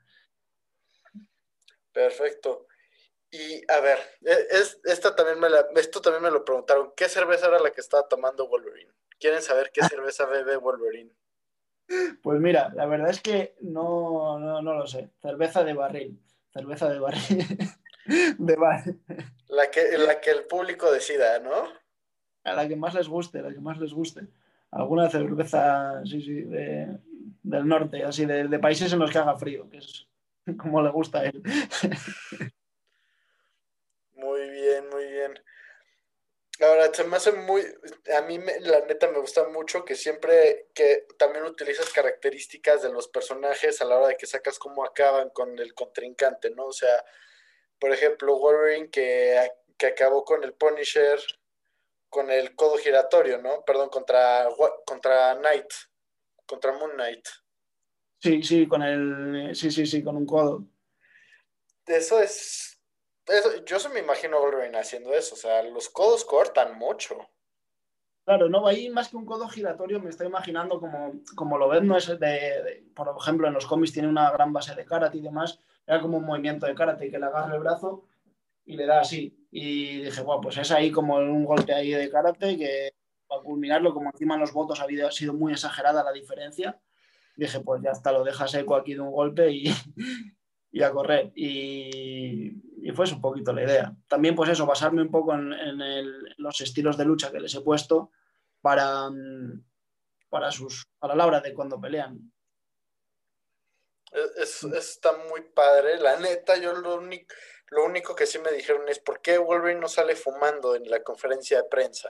[1.91, 2.67] Perfecto.
[3.31, 6.93] Y a ver, es, esta también me la, esto también me lo preguntaron.
[6.95, 8.93] ¿Qué cerveza era la que estaba tomando Wolverine?
[9.19, 11.11] ¿Quieren saber qué cerveza bebe Wolverine?
[12.21, 15.09] Pues mira, la verdad es que no, no, no lo sé.
[15.21, 16.19] Cerveza de barril.
[16.51, 17.45] Cerveza de barril.
[18.37, 18.83] de bar.
[19.49, 21.69] La que, la que el público decida, ¿no?
[22.43, 24.27] A la que más les guste, la que más les guste.
[24.71, 26.99] Alguna cerveza, sí, sí, de,
[27.43, 30.07] del norte, así, de, de países en los que haga frío, que es
[30.57, 31.41] como le gusta a él.
[34.15, 35.33] Muy bien, muy bien.
[36.61, 37.63] Ahora, se me hace muy,
[38.15, 42.91] a mí me, la neta me gusta mucho que siempre que también utilizas características de
[42.93, 46.67] los personajes a la hora de que sacas cómo acaban con el contrincante, ¿no?
[46.67, 47.03] O sea,
[47.77, 51.19] por ejemplo, Wolverine que, que acabó con el Punisher,
[52.09, 53.65] con el codo giratorio, ¿no?
[53.65, 54.47] Perdón, contra,
[54.85, 55.67] contra Knight,
[56.45, 57.27] contra Moon Knight.
[58.19, 59.53] Sí, sí, con el.
[59.53, 60.65] Sí, sí, sí, con un codo.
[61.85, 62.74] Eso es.
[63.27, 65.35] Eso, yo se me imagino Wolverine haciendo eso.
[65.35, 67.17] O sea, los codos cortan mucho.
[68.25, 71.83] Claro, no, ahí más que un codo giratorio me estoy imaginando como, como lo ves,
[71.83, 75.19] no es de, de, por ejemplo, en los cómics tiene una gran base de karate
[75.19, 78.07] y demás, era como un movimiento de karate que le agarra el brazo
[78.65, 79.47] y le da así.
[79.51, 82.93] Y dije, bueno, pues es ahí como un golpe ahí de karate que
[83.27, 86.79] para culminarlo, como encima en los votos ha sido muy exagerada la diferencia,
[87.35, 89.65] dije, pues ya está, lo dejas seco aquí de un golpe y,
[90.75, 91.31] y a correr.
[91.35, 93.95] Y, y, fue un poquito la idea.
[94.09, 97.39] También, pues eso, basarme un poco en, en, el, en los estilos de lucha que
[97.39, 98.11] les he puesto
[98.59, 99.09] para,
[100.29, 102.29] para, sus, para la hora de cuando pelean.
[104.35, 107.33] Es, está muy padre, la neta, yo lo único,
[107.69, 111.01] lo único que sí me dijeron es ¿por qué Wolverine no sale fumando en la
[111.03, 112.09] conferencia de prensa?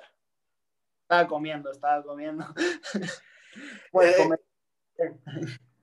[1.04, 2.45] Estaba comiendo, estaba comiendo.
[3.91, 4.17] pues,
[4.97, 5.19] eh,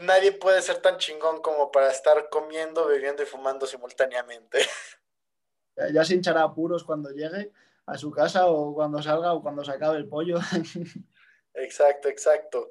[0.00, 4.58] nadie puede ser tan chingón como para estar comiendo, bebiendo y fumando simultáneamente.
[5.74, 7.50] Ya, ya se hinchará a puros cuando llegue
[7.86, 10.36] a su casa o cuando salga o cuando se acabe el pollo.
[11.54, 12.70] Exacto, exacto.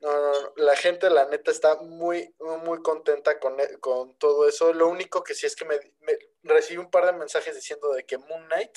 [0.00, 2.34] No, no, no, la gente, la neta, está muy,
[2.64, 4.72] muy, contenta con, e- con todo eso.
[4.72, 8.04] Lo único que sí es que me, me recibí un par de mensajes diciendo de
[8.06, 8.74] que Moon Knight,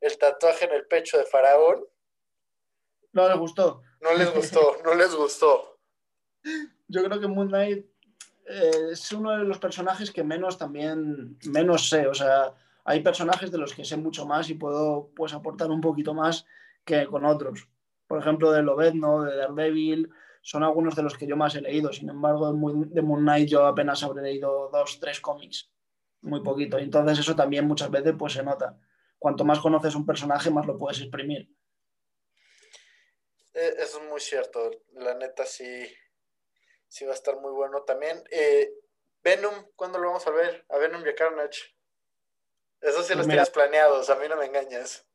[0.00, 1.86] el tatuaje en el pecho de Faraón,
[3.12, 3.82] No le gustó.
[4.00, 5.69] no les gustó, no les gustó.
[6.88, 7.86] Yo creo que Moon Knight
[8.46, 12.06] eh, es uno de los personajes que menos también, menos sé.
[12.06, 15.80] O sea, hay personajes de los que sé mucho más y puedo pues aportar un
[15.80, 16.46] poquito más
[16.84, 17.68] que con otros.
[18.06, 20.10] Por ejemplo, de Lobezno, de Daredevil,
[20.42, 21.92] son algunos de los que yo más he leído.
[21.92, 25.70] Sin embargo, de Moon, Knight yo apenas habré leído dos, tres cómics.
[26.22, 26.78] Muy poquito.
[26.78, 28.78] Entonces eso también muchas veces pues se nota.
[29.18, 31.54] Cuanto más conoces un personaje, más lo puedes exprimir.
[33.54, 34.70] Eh, Eso es muy cierto.
[34.94, 35.86] La neta sí,
[36.90, 38.22] sí va a estar muy bueno también.
[38.30, 38.70] Eh,
[39.22, 40.66] Venom, ¿cuándo lo vamos a ver?
[40.68, 41.74] A Venom y a Carnage.
[42.80, 43.26] Eso sí los Pues mira.
[43.44, 45.06] tienes planeados, a mí no me engañas.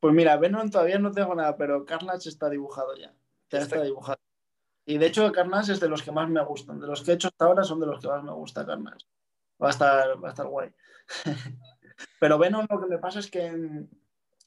[0.00, 3.08] Pues mira, Venom todavía no tengo nada, pero Carnage está dibujado ya.
[3.50, 4.18] Ya Está- está dibujado.
[4.84, 6.80] Y de hecho, Carnage es de los que más me gustan.
[6.80, 9.06] De los que he hecho hasta ahora son de los que más me gusta Carnage.
[9.62, 10.74] Va a estar, va a estar guay.
[12.20, 13.52] pero Venom lo que me pasa es que,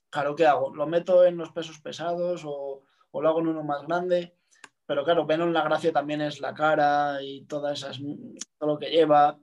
[0.10, 0.76] claro, ¿qué hago?
[0.76, 4.35] ¿Lo meto en los pesos pesados o, o lo hago en uno más grande?
[4.88, 7.98] Pero claro, Venom la gracia también es la cara y todas esas,
[8.60, 9.38] todo lo que lleva.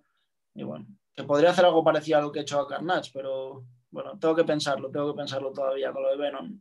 [0.55, 3.65] Y bueno, que podría hacer algo parecido a lo que he hecho a Carnage, pero
[3.91, 6.61] bueno, tengo que pensarlo, tengo que pensarlo todavía con lo de Venom.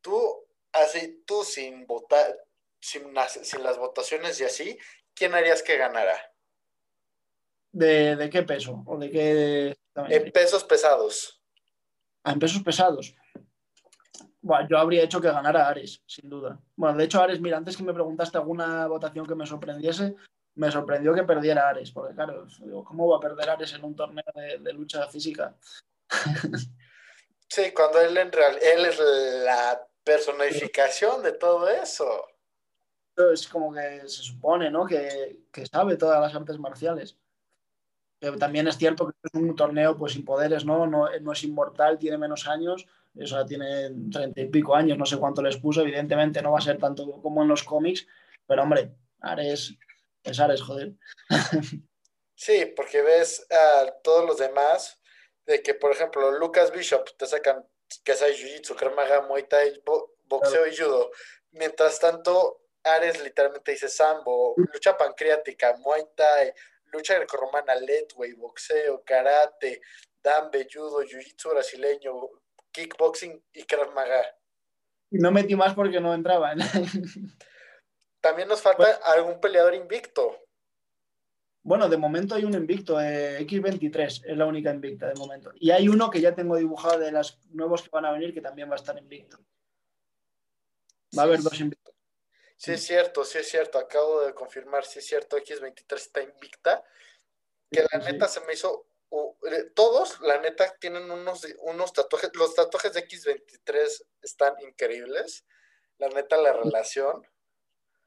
[0.00, 2.34] Tú, así, tú sin votar,
[2.80, 4.78] sin, las- sin las votaciones y así,
[5.14, 6.16] ¿quién harías que ganara?
[7.72, 8.82] ¿De, de qué peso?
[8.86, 9.76] ¿O de qué?
[10.08, 11.40] En pesos pesados.
[12.24, 13.14] Ah, en pesos pesados.
[14.42, 16.58] Bueno, yo habría hecho que ganara Ares, sin duda.
[16.76, 20.14] Bueno, de hecho, Ares, mira, antes que me preguntaste alguna votación que me sorprendiese,
[20.54, 23.94] me sorprendió que perdiera Ares, porque claro, digo, ¿cómo va a perder Ares en un
[23.94, 25.56] torneo de, de lucha física?
[27.48, 29.00] Sí, cuando él en real, él es
[29.44, 32.24] la personificación de todo eso.
[33.32, 34.86] Es como que se supone, ¿no?
[34.86, 37.18] Que, que sabe todas las artes marciales.
[38.20, 40.86] Que también es cierto que es un torneo pues sin poderes, ¿no?
[40.86, 45.06] No, no es inmortal, tiene menos años, o sea, tiene treinta y pico años, no
[45.06, 48.06] sé cuánto les puso, evidentemente no va a ser tanto como en los cómics,
[48.46, 49.74] pero hombre, Ares
[50.22, 50.92] es Ares, joder.
[52.34, 54.98] Sí, porque ves a todos los demás,
[55.44, 57.66] de que, por ejemplo, Lucas Bishop te sacan
[58.02, 61.10] que sabe Jiu-Jitsu, Krav Maga, Muay Thai, bo- boxeo y judo.
[61.50, 66.50] Mientras tanto, Ares literalmente dice sambo, lucha pancreática, Muay Thai,
[66.86, 69.82] lucha grecorromana, Letway, boxeo, karate,
[70.22, 72.14] dambe, judo, Jiu-Jitsu brasileño,
[72.72, 74.24] kickboxing y Krav Maga.
[75.10, 76.58] Y no metí más porque no entraban.
[78.20, 80.38] También nos falta algún peleador invicto.
[81.62, 85.50] bueno, de momento hay un invicto, eh, X23 es la única invicta de momento.
[85.56, 88.40] Y hay uno que ya tengo dibujado de los nuevos que van a venir que
[88.40, 89.38] también va a estar invicto.
[91.18, 91.94] Va a haber dos invictos.
[92.56, 93.78] Sí, es cierto, sí es cierto.
[93.78, 95.38] Acabo de confirmar, sí es cierto.
[95.38, 96.84] X23 está invicta.
[97.70, 98.12] Que la Sí.
[98.12, 98.86] neta se me hizo.
[99.10, 102.30] Eh, todos, la neta, tienen unos, unos tatuajes.
[102.34, 105.44] Los tatuajes de X23 están increíbles.
[105.98, 107.22] La neta, la relación.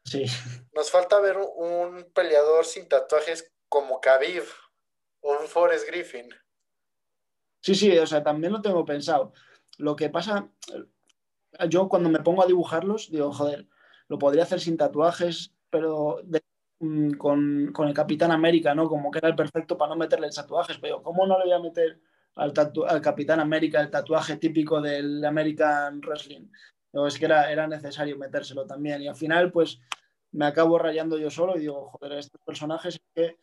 [0.05, 0.25] Sí.
[0.73, 4.43] Nos falta ver un, peleador sin tatuajes como Khabib
[5.21, 6.29] o un Forrest Griffin.
[7.61, 9.33] Sí, sí, o sea, también lo tengo pensado.
[9.77, 10.49] Lo que pasa,
[11.69, 13.67] yo cuando me pongo a dibujarlos, digo, joder,
[14.07, 16.43] lo podría hacer sin tatuajes, pero de-
[17.17, 18.87] con, con el Capitán América, ¿no?
[18.87, 21.59] Como que era el perfecto para no meterle tatuajes, pero ¿cómo no le voy a
[21.59, 21.99] meter
[22.35, 22.53] al,
[22.87, 26.47] al Capitán América el tatuaje típico del American Wrestling?
[26.91, 29.01] Digo, es que era, era necesario metérselo también.
[29.01, 29.79] Y al final, pues,
[30.31, 33.37] me acabo rayando yo solo y digo, joder, estos personajes es que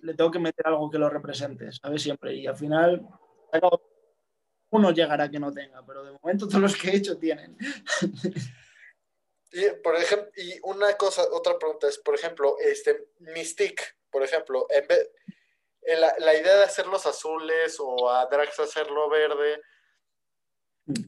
[0.00, 2.02] le tengo que meter algo que lo represente, ¿sabes?
[2.02, 2.34] Siempre.
[2.34, 3.06] Y al final,
[4.70, 7.56] uno llegará que no tenga, pero de momento todos los que he hecho tienen.
[9.54, 14.66] Y, por ejemplo, y una cosa, otra pregunta es, por ejemplo, este Mystique, por ejemplo,
[14.68, 15.10] en vez,
[15.82, 19.62] la, la idea de hacerlos azules o a Drax hacerlo verde,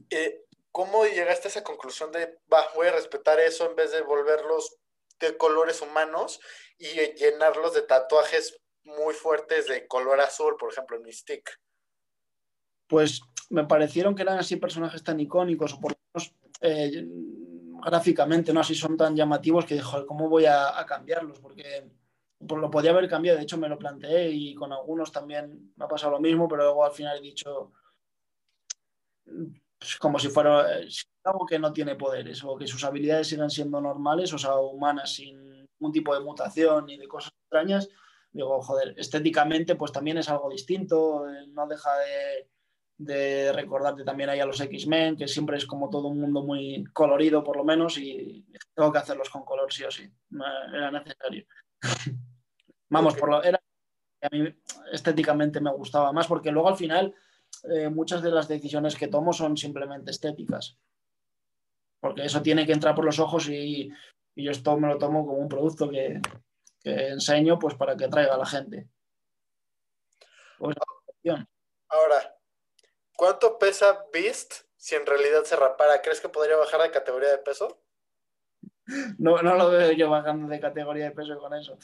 [0.09, 4.01] eh, ¿cómo llegaste a esa conclusión de, va, voy a respetar eso en vez de
[4.01, 4.77] volverlos
[5.19, 6.39] de colores humanos
[6.77, 11.51] y llenarlos de tatuajes muy fuertes de color azul, por ejemplo, en Mystique?
[12.87, 13.19] Pues
[13.49, 17.05] me parecieron que eran así personajes tan icónicos, o por lo menos eh,
[17.83, 18.59] gráficamente, ¿no?
[18.59, 21.39] Así son tan llamativos que, joder, ¿cómo voy a, cambiarlos?
[21.39, 21.91] Porque
[22.37, 25.85] pues, lo podía haber cambiado, de hecho me lo planteé y con algunos también me
[25.85, 27.71] ha pasado lo mismo, pero luego al final he dicho,
[29.25, 30.87] pues, como si fuera eh,
[31.23, 35.13] algo que no tiene poderes o que sus habilidades sigan siendo normales, o sea, humanas,
[35.13, 37.89] sin ningún tipo de mutación ni de cosas extrañas,
[38.31, 42.49] digo, joder, estéticamente pues también es algo distinto, eh, no deja de,
[42.97, 46.83] de recordarte también ahí a los X-Men, que siempre es como todo un mundo muy
[46.93, 50.11] colorido por lo menos y tengo que hacerlos con color sí o sí,
[50.73, 51.45] era necesario.
[52.89, 53.61] Vamos, por lo, era,
[54.21, 54.51] a mí
[54.91, 57.13] estéticamente me gustaba más porque luego al final
[57.69, 60.77] eh, muchas de las decisiones que tomo son simplemente estéticas.
[61.99, 63.91] Porque eso tiene que entrar por los ojos y,
[64.35, 66.21] y yo esto me lo tomo como un producto que,
[66.79, 68.87] que enseño pues para que traiga a la gente.
[70.57, 70.75] Pues,
[71.89, 72.36] Ahora,
[73.17, 76.01] ¿cuánto pesa Beast si en realidad se rapara?
[76.01, 77.81] ¿Crees que podría bajar de categoría de peso?
[79.17, 81.77] No, no lo veo yo bajando de categoría de peso con eso.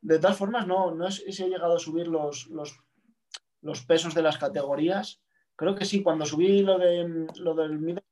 [0.00, 2.78] De todas formas, no, no sé si he llegado a subir los, los,
[3.60, 5.20] los, pesos de las categorías.
[5.54, 8.02] Creo que sí, cuando subí lo, de, lo del middle,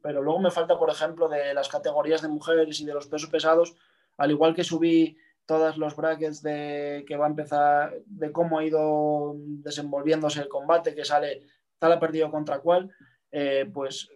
[0.00, 3.28] pero luego me falta, por ejemplo, de las categorías de mujeres y de los pesos
[3.28, 3.74] pesados,
[4.16, 8.64] al igual que subí todos los brackets de que va a empezar, de cómo ha
[8.64, 11.42] ido desenvolviéndose el combate, que sale
[11.82, 12.94] tal ha perdido contra cuál,
[13.32, 14.08] eh, pues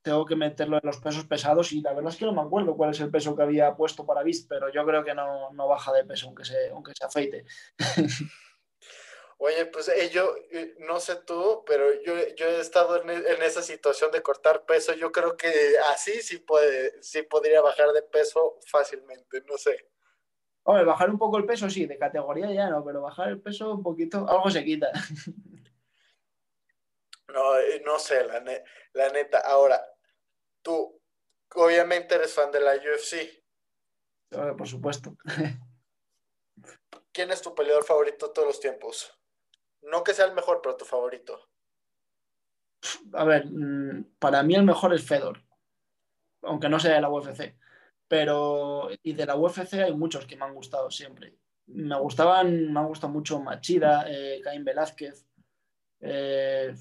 [0.00, 2.76] tengo que meterlo en los pesos pesados y la verdad es que no me acuerdo
[2.76, 5.66] cuál es el peso que había puesto para Beast, pero yo creo que no, no
[5.66, 7.44] baja de peso aunque se, aunque se afeite.
[9.38, 13.42] Oye, pues eh, yo eh, no sé tú, pero yo, yo he estado en, en,
[13.42, 14.94] esa situación de cortar peso.
[14.94, 15.50] Yo creo que
[15.92, 19.88] así sí, puede, sí podría bajar de peso fácilmente, no sé.
[20.62, 23.74] Hombre, bajar un poco el peso sí, de categoría ya no, pero bajar el peso
[23.74, 24.92] un poquito, algo se quita.
[27.32, 29.38] No, eh, no sé, la, ne la neta.
[29.40, 29.80] Ahora,
[30.62, 31.00] tú
[31.54, 33.44] obviamente eres fan de la UFC.
[34.56, 35.16] por supuesto.
[37.12, 39.12] ¿Quién es tu peleador favorito de todos los tiempos?
[39.82, 41.48] No que sea el mejor, pero tu favorito.
[43.12, 45.42] A ver, mm, para mí el mejor es Fedor,
[46.42, 47.56] aunque no sea de la UFC.
[48.08, 51.36] Pero, y de la UFC hay muchos que me han gustado siempre.
[51.66, 55.26] Me gustaban, me han gustado mucho Machida, eh, Caín Velázquez.
[56.00, 56.74] Eh,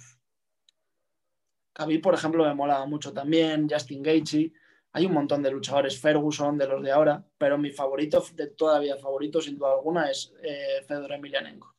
[2.02, 4.52] por ejemplo, me molaba mucho también, Justin Gaethje.
[4.92, 8.98] Hay un montón de luchadores, Ferguson, de los de ahora, pero mi favorito, de todavía
[8.98, 11.76] favorito, sin duda alguna, es eh, Fedor Emelianenko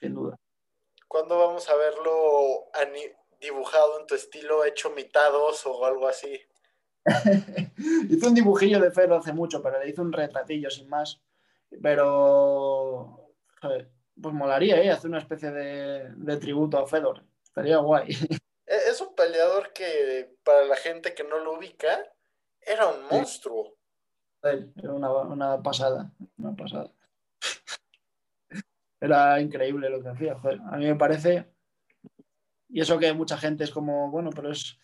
[0.00, 0.38] sin duda.
[1.08, 2.70] ¿Cuándo vamos a verlo
[3.40, 6.40] dibujado en tu estilo, hecho mitados o algo así?
[8.10, 11.20] hice un dibujillo de Fedor hace mucho, pero le hice un retratillo sin más.
[11.82, 14.90] Pero, pues molaría, ¿eh?
[14.90, 17.24] Hacer una especie de, tributo a Fedor.
[17.44, 18.08] Estaría guay.
[18.66, 21.98] E-, es un peleador que, para la gente que no lo ubica,
[22.60, 23.76] era un monstruo.
[24.42, 26.92] Era una, una pasada, una pasada
[29.00, 30.36] era increíble lo que hacía.
[30.70, 31.46] a mí me parece,
[32.68, 34.78] y eso que mucha gente es como, bueno, pero es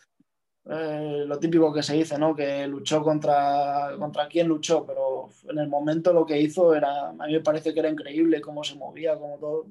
[0.65, 2.35] eh, lo típico que se dice, ¿no?
[2.35, 7.13] Que luchó contra, contra quién luchó, pero en el momento lo que hizo era, a
[7.13, 9.67] mí me parece que era increíble cómo se movía, como todo.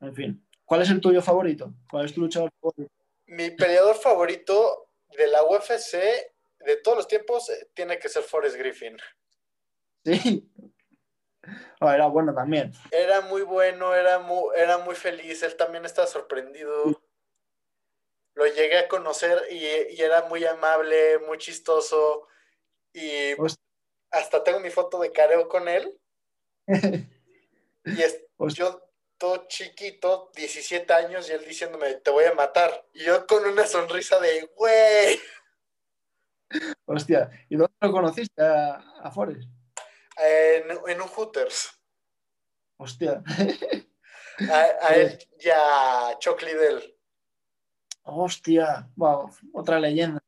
[0.00, 1.72] En fin, ¿cuál es el tuyo favorito?
[1.90, 2.94] ¿Cuál es tu luchador favorito?
[3.26, 5.98] Mi peleador favorito de la UFC
[6.60, 8.96] de todos los tiempos eh, tiene que ser Forrest Griffin.
[10.04, 10.48] Sí,
[11.80, 12.72] Oh, era bueno también.
[12.90, 17.00] Era muy bueno, era muy, era muy feliz, él también estaba sorprendido.
[18.34, 22.26] Lo llegué a conocer y, era muy amable, muy chistoso.
[22.92, 23.34] Y
[24.10, 25.98] hasta tengo mi foto de careo con él.
[27.84, 28.87] y es, yo
[29.18, 32.86] todo chiquito, 17 años, y él diciéndome, te voy a matar.
[32.94, 35.20] Y yo con una sonrisa de, güey.
[36.86, 39.48] Hostia, ¿y dónde lo conociste a, a Forrest?
[40.16, 41.78] En, en un Hooters.
[42.78, 43.22] Hostia.
[44.40, 46.96] A, él y a Chuck Liddell.
[48.02, 50.22] Hostia, wow, otra leyenda.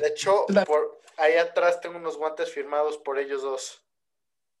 [0.00, 3.84] De hecho, por ahí atrás tengo unos guantes firmados por ellos dos.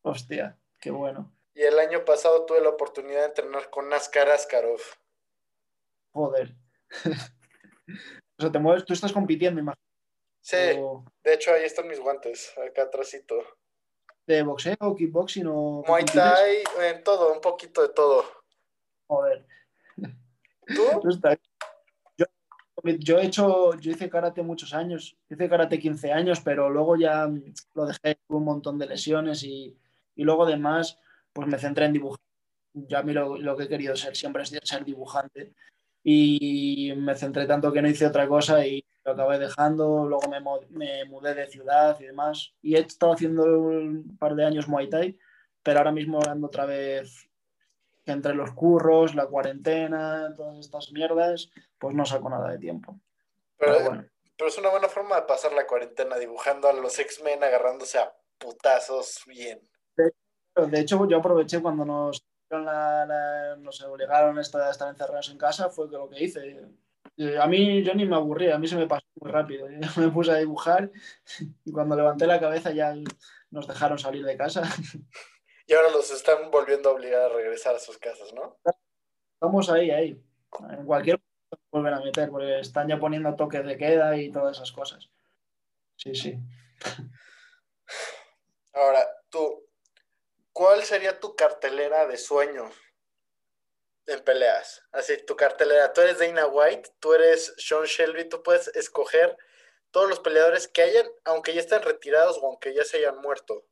[0.02, 1.35] Hostia, qué bueno.
[1.56, 4.80] Y el año pasado tuve la oportunidad de entrenar con Naskar Askarov.
[6.12, 6.54] Joder.
[8.38, 9.82] o sea, te mueves, tú estás compitiendo, imagino.
[10.40, 13.42] Sí, de hecho ahí están mis guantes, acá atrásito
[14.26, 15.84] de boxeo, kickboxing o...
[15.86, 18.24] Muay Thai, en todo, un poquito de todo.
[19.06, 19.46] Joder.
[20.66, 20.82] ¿Tú?
[22.18, 22.26] Yo,
[22.98, 27.26] yo, he hecho, yo hice karate muchos años, hice karate 15 años, pero luego ya
[27.74, 29.76] lo dejé con un montón de lesiones y,
[30.14, 30.98] y luego además
[31.36, 32.18] pues me centré en dibujar.
[32.72, 35.52] Ya a mí lo, lo que he querido ser siempre es ser dibujante
[36.02, 40.40] y me centré tanto que no hice otra cosa y lo acabé dejando, luego me,
[40.70, 42.54] me, mudé de ciudad y demás.
[42.62, 45.18] Y he estado haciendo un par de años Muay Thai,
[45.62, 47.28] pero ahora mismo ando otra vez
[48.06, 52.98] entre los curros, la cuarentena, todas estas mierdas, pues no saco nada de tiempo.
[53.58, 54.08] Pero, Pero bueno,
[54.38, 58.14] pero es una buena forma de pasar la cuarentena dibujando a los X-Men agarrándose a
[58.38, 59.60] putazos bien.
[60.56, 65.68] De hecho yo aproveché cuando nos, la- la- nos obligaron a estar, encerrados en casa,
[65.68, 66.60] fue lo que hice.
[67.18, 69.68] Eh, A mí yo ni me aburrí, a mí se me pasó muy rápido.
[69.80, 70.90] Yo me puse a dibujar
[71.64, 72.94] y cuando levanté la cabeza ya
[73.50, 74.62] nos dejaron salir de casa.
[75.66, 78.58] Y ahora los están volviendo a obligar a regresar a sus casas, ¿no?
[79.34, 80.22] Estamos ahí, ahí.
[80.70, 84.56] En cualquier momento vuelven a meter, porque están ya poniendo toques de queda y todas
[84.56, 85.08] esas cosas.
[85.96, 86.38] Sí, sí.
[88.74, 89.00] Ahora,
[89.30, 89.65] tú,
[90.56, 92.70] ¿cuál sería tu cartelera de sueño
[94.06, 94.82] en peleas?
[94.90, 99.36] Así, tu cartelera, tú eres Dana White, tú eres Sean Shelby, tú puedes escoger
[99.90, 103.66] todos los peleadores que hayan, aunque ya estén retirados o aunque ya se hayan muerto.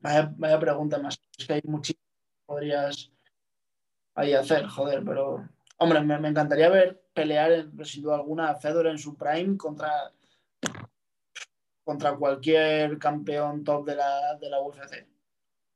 [0.00, 1.16] Vaya, pregunta más.
[1.38, 3.12] Es que hay muchísimo que podrías
[4.16, 5.48] ahí hacer, joder, pero.
[5.76, 10.12] Hombre, me, encantaría ver pelear, en- sin duda alguna, Fedor en su prime contra,
[11.88, 15.08] contra cualquier campeón top de la, de la UFC.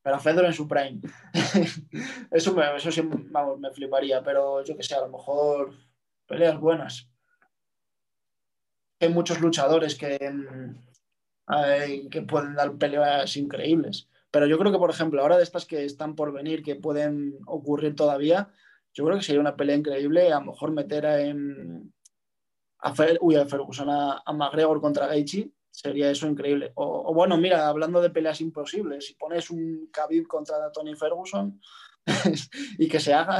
[0.03, 1.01] Pero Fedor en su prime.
[2.29, 3.01] eso eso sí,
[3.31, 5.73] vamos, me fliparía, pero yo que sé, a lo mejor
[6.27, 7.09] peleas buenas.
[8.99, 14.07] Hay muchos luchadores que, mm, que pueden dar peleas increíbles.
[14.29, 17.39] Pero yo creo que, por ejemplo, ahora de estas que están por venir, que pueden
[17.47, 18.51] ocurrir todavía,
[18.93, 20.31] yo creo que sería una pelea increíble.
[20.31, 21.15] A lo mejor meter a,
[22.87, 26.71] a, Fer- uy, a Ferguson, a McGregor contra Gaethje, sería eso increíble.
[26.75, 31.59] O, o bueno, mira, hablando de peleas imposibles, si pones un Khabib contra Tony Ferguson
[32.77, 33.39] y que se haga,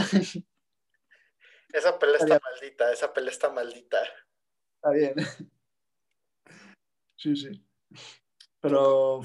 [1.71, 3.99] Esa pelea está maldita, esa pelea está maldita.
[4.75, 5.15] está bien.
[7.15, 7.65] Sí, sí.
[8.59, 9.21] Pero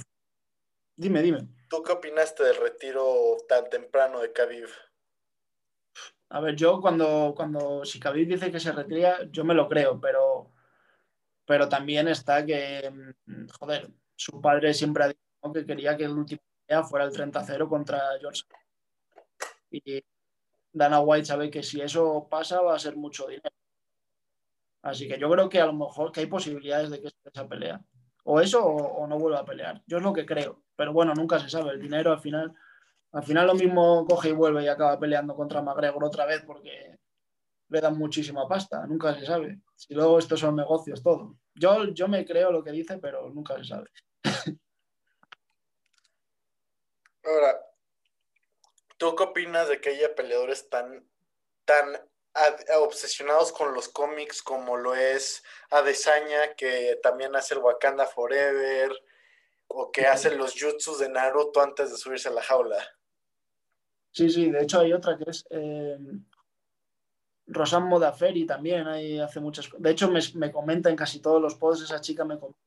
[0.96, 1.48] dime, dime.
[1.68, 4.68] ¿Tú qué opinaste del retiro tan temprano de Khabib?
[6.30, 10.00] A ver, yo cuando, cuando si Khabib dice que se retira, yo me lo creo,
[10.00, 10.47] pero,
[11.48, 12.92] pero también está que,
[13.26, 15.52] mm, joder, su padre siempre ha dicho ¿no?
[15.52, 18.42] que quería que el último pelea fuera el 30-0 contra George.
[19.70, 20.04] Y
[20.72, 23.48] Dana White sabe que si eso pasa va a ser mucho dinero.
[24.82, 27.48] Así que yo creo que a lo mejor que hay posibilidades de que esté esa
[27.48, 27.80] pelea.
[28.24, 29.82] O eso o, o no vuelva a pelear.
[29.86, 30.62] Yo es lo que creo.
[30.76, 31.70] Pero bueno, nunca se sabe.
[31.70, 32.54] El dinero al final
[33.12, 36.98] al final lo mismo coge y vuelve y acaba peleando contra McGregor otra vez porque
[37.68, 39.60] le dan muchísima pasta, nunca se sabe.
[39.74, 41.36] Si luego estos son negocios, todo.
[41.54, 43.88] Yo, yo me creo lo que dice, pero nunca se sabe.
[47.24, 47.60] Ahora,
[48.96, 51.06] ¿tú qué opinas de que haya peleadores tan,
[51.64, 51.94] tan
[52.34, 58.90] ad- obsesionados con los cómics como lo es Adesanya, que también hace el Wakanda Forever,
[59.66, 62.82] o que hace los jutsus de Naruto antes de subirse a la jaula?
[64.12, 65.98] Sí, sí, de hecho hay otra que es eh,
[67.48, 69.70] Rosan Modaferi también, ahí hace muchas.
[69.78, 72.60] De hecho me, me comenta en casi todos los posts, esa chica me comenta.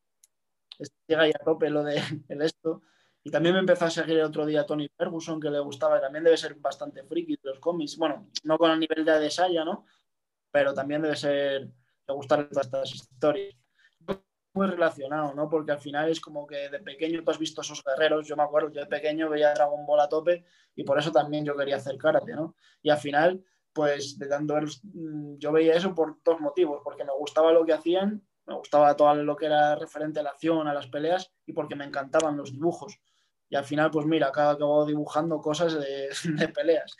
[1.08, 1.96] Llega ahí a tope lo de
[2.30, 2.82] el esto.
[3.24, 6.02] Y también me empezó a seguir el otro día Tony Ferguson, que le gustaba, y
[6.02, 7.96] también debe ser bastante friki de los cómics.
[7.98, 9.86] Bueno, no con el nivel de Adesanya, ¿no?
[10.50, 11.70] Pero también debe ser,
[12.08, 13.56] le gustar todas estas historias.
[14.54, 15.48] Muy relacionado, ¿no?
[15.48, 18.28] Porque al final es como que de pequeño tú has visto esos guerreros.
[18.28, 20.44] Yo me acuerdo, yo de pequeño veía Dragon Ball a tope
[20.76, 22.56] y por eso también yo quería hacer karate, ¿no?
[22.82, 27.04] Y al final, pues de tanto ver, mm, yo veía eso por dos motivos, porque
[27.04, 30.68] me gustaba lo que hacían, me gustaba todo lo que era referente a la acción,
[30.68, 33.00] a las peleas y porque me encantaban los dibujos.
[33.50, 36.96] Y al final, pues mira, acabo, acabo dibujando cosas de, peleas.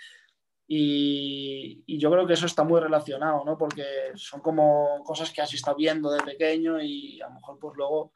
[0.68, 3.58] Y, y, yo creo que eso está muy relacionado, ¿no?
[3.58, 3.84] Porque
[4.16, 8.14] son como cosas que has estado viendo de pequeño y a lo mejor pues luego,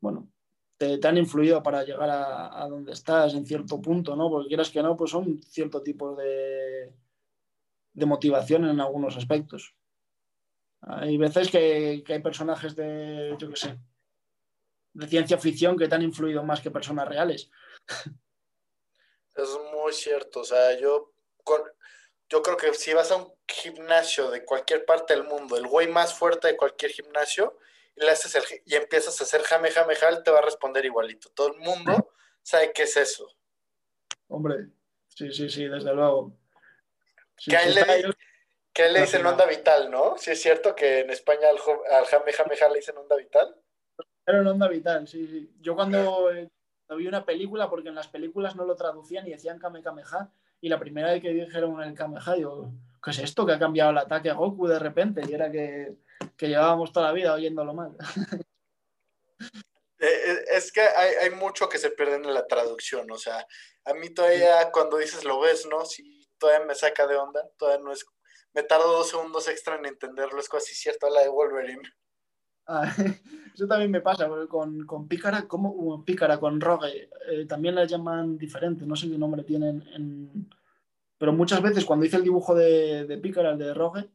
[0.00, 0.28] bueno,
[0.76, 4.28] te, te han influido para llegar a, a, donde estás en cierto punto, ¿no?
[4.28, 6.92] Porque quieras que no, pues son cierto tipo de,
[7.92, 9.74] de motivación en algunos aspectos.
[10.80, 13.78] Hay veces que, que hay personajes de, yo qué sé,
[14.94, 17.50] de ciencia ficción que te han influido más que personas reales.
[19.34, 21.14] Es muy cierto, o sea, yo,
[22.28, 25.88] yo creo que si vas a un gimnasio de cualquier parte del mundo, el güey
[25.88, 27.58] más fuerte de cualquier gimnasio,
[27.96, 30.84] y, le haces el, y empiezas a hacer jame, jame, jal, te va a responder
[30.84, 31.30] igualito.
[31.30, 32.12] Todo el mundo
[32.42, 33.26] sabe qué es eso.
[34.28, 34.66] Hombre,
[35.08, 36.36] sí, sí, sí, desde luego.
[37.36, 37.84] Sí, que, a él le,
[38.72, 40.16] que él le dicen onda vital, ¿no?
[40.16, 41.58] Sí es cierto que en España al,
[41.94, 42.32] al jame,
[42.70, 43.56] le dicen onda vital.
[44.24, 45.52] Pero en onda vital, sí, sí.
[45.60, 46.48] Yo cuando eh,
[46.96, 50.30] vi una película, porque en las películas no lo traducían y decían Kame Kameha,
[50.60, 52.70] y la primera vez que dijeron el Kameha, yo,
[53.02, 53.44] ¿qué es esto?
[53.44, 55.96] Que ha cambiado el ataque a Goku de repente, y era que,
[56.36, 57.96] que llevábamos toda la vida oyéndolo mal.
[60.04, 63.46] Eh, es que hay, hay, mucho que se pierde en la traducción, o sea,
[63.84, 65.84] a mí todavía cuando dices lo ves, ¿no?
[65.84, 66.11] Sí,
[66.42, 68.04] todavía me saca de onda, todavía no es,
[68.52, 71.88] me tardo dos segundos extra en entenderlo, es casi cierto la de Wolverine.
[72.66, 72.92] Ah,
[73.54, 78.36] eso también me pasa con, con Pícara, como Pícara con Rogue, eh, también la llaman
[78.36, 80.50] diferente, no sé qué nombre tienen, en...
[81.16, 84.10] pero muchas veces cuando hice el dibujo de, de Pícara, el de Rogue,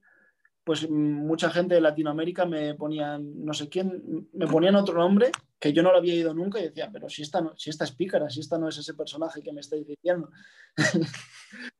[0.65, 5.71] pues mucha gente de Latinoamérica me ponían, no sé quién, me ponían otro nombre que
[5.71, 7.93] yo no lo había ido nunca y decía, pero si esta, no, si esta es
[7.93, 10.29] Pícara, si esta no es ese personaje que me estáis diciendo.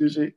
[0.00, 0.36] sí, sí.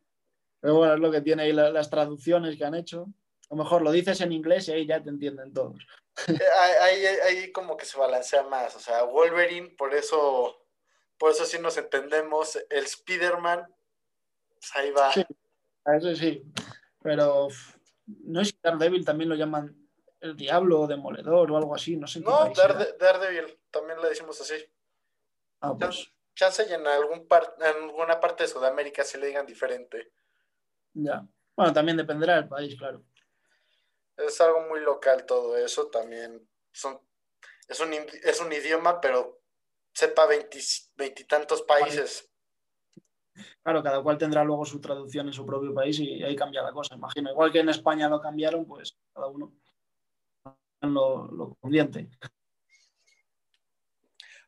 [0.59, 3.07] Pero bueno, es lo que tiene ahí las traducciones que han hecho.
[3.49, 5.85] A lo mejor lo dices en inglés y ahí ya te entienden todos.
[6.27, 6.39] Eh,
[6.81, 8.75] ahí, ahí, como que se balancea más.
[8.75, 10.67] O sea, Wolverine, por eso,
[11.17, 12.57] por eso sí nos entendemos.
[12.69, 13.65] El Spider-Man,
[14.55, 15.11] pues ahí va.
[15.11, 15.25] Sí,
[15.85, 16.43] eso sí.
[17.01, 17.47] Pero
[18.05, 19.75] no es que Daredevil también lo llaman
[20.19, 22.21] el diablo o demoledor o algo así, no sé.
[22.21, 22.51] no,
[22.99, 24.55] Daredevil, también le decimos así.
[25.59, 26.12] Ah, pues.
[26.35, 30.13] Chance y en, algún par, en alguna parte de Sudamérica se le digan diferente.
[30.93, 31.25] Ya.
[31.55, 33.03] Bueno, también dependerá del país, claro.
[34.17, 36.99] Es algo muy local todo eso, también son,
[37.67, 39.41] es, un, es un idioma, pero
[39.93, 40.27] sepa
[40.95, 42.29] veintitantos países.
[43.63, 46.71] Claro, cada cual tendrá luego su traducción en su propio país y ahí cambia la
[46.71, 47.31] cosa, imagino.
[47.31, 49.53] Igual que en España lo cambiaron, pues cada uno
[50.81, 52.09] lo, lo conviente.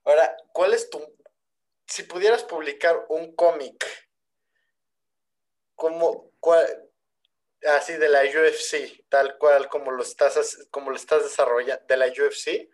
[0.04, 1.00] Ahora, ¿cuál es tu...
[1.96, 3.86] Si pudieras publicar un cómic,
[5.76, 6.68] ¿cómo, cuál,
[7.78, 12.08] así de la UFC, tal cual como lo estás, como lo estás desarrollando, de la
[12.08, 12.70] UFC,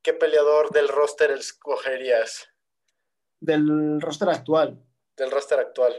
[0.00, 2.48] ¿qué peleador del roster escogerías?
[3.38, 4.82] Del roster actual
[5.14, 5.94] del roster actual?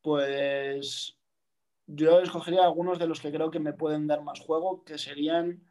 [0.00, 1.14] Pues
[1.86, 5.62] yo escogería algunos de los que creo que me pueden dar más juego, que serían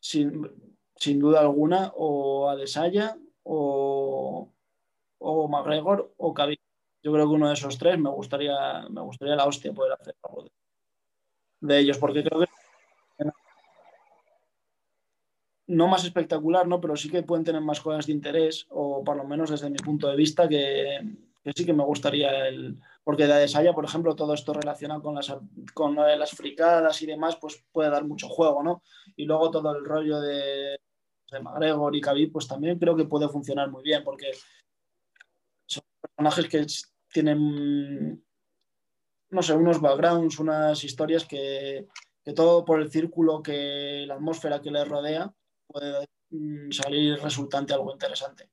[0.00, 0.71] sin,
[1.10, 4.48] duda alguna o Adesanya o,
[5.18, 6.58] o McGregor o Khabib.
[7.02, 10.14] Yo creo que uno de esos tres me gustaría, me gustaría la hostia poder hacer
[10.22, 10.50] algo de,
[11.60, 12.46] de ellos, porque creo que
[15.72, 16.80] no más espectacular, ¿no?
[16.80, 19.78] Pero sí que pueden tener más cosas de interés, o por lo menos desde mi
[19.78, 21.00] punto de vista, que,
[21.54, 22.78] sí que me gustaría el.
[23.04, 25.34] Porque de Adesanya, por ejemplo, todo esto relacionado con las,
[25.74, 28.82] con las fricadas y demás, pues puede dar mucho juego, ¿no?
[29.16, 30.78] Y luego todo el rollo de,
[31.32, 34.30] de McGregor y Khabib, pues también creo que puede funcionar muy bien, porque
[35.66, 36.66] son personajes que
[37.12, 38.24] tienen,
[39.30, 41.88] no sé, unos backgrounds, unas historias que,
[42.24, 45.32] que todo por el círculo, que la atmósfera que les rodea,
[45.66, 48.50] puede mm, salir resultante algo interesante.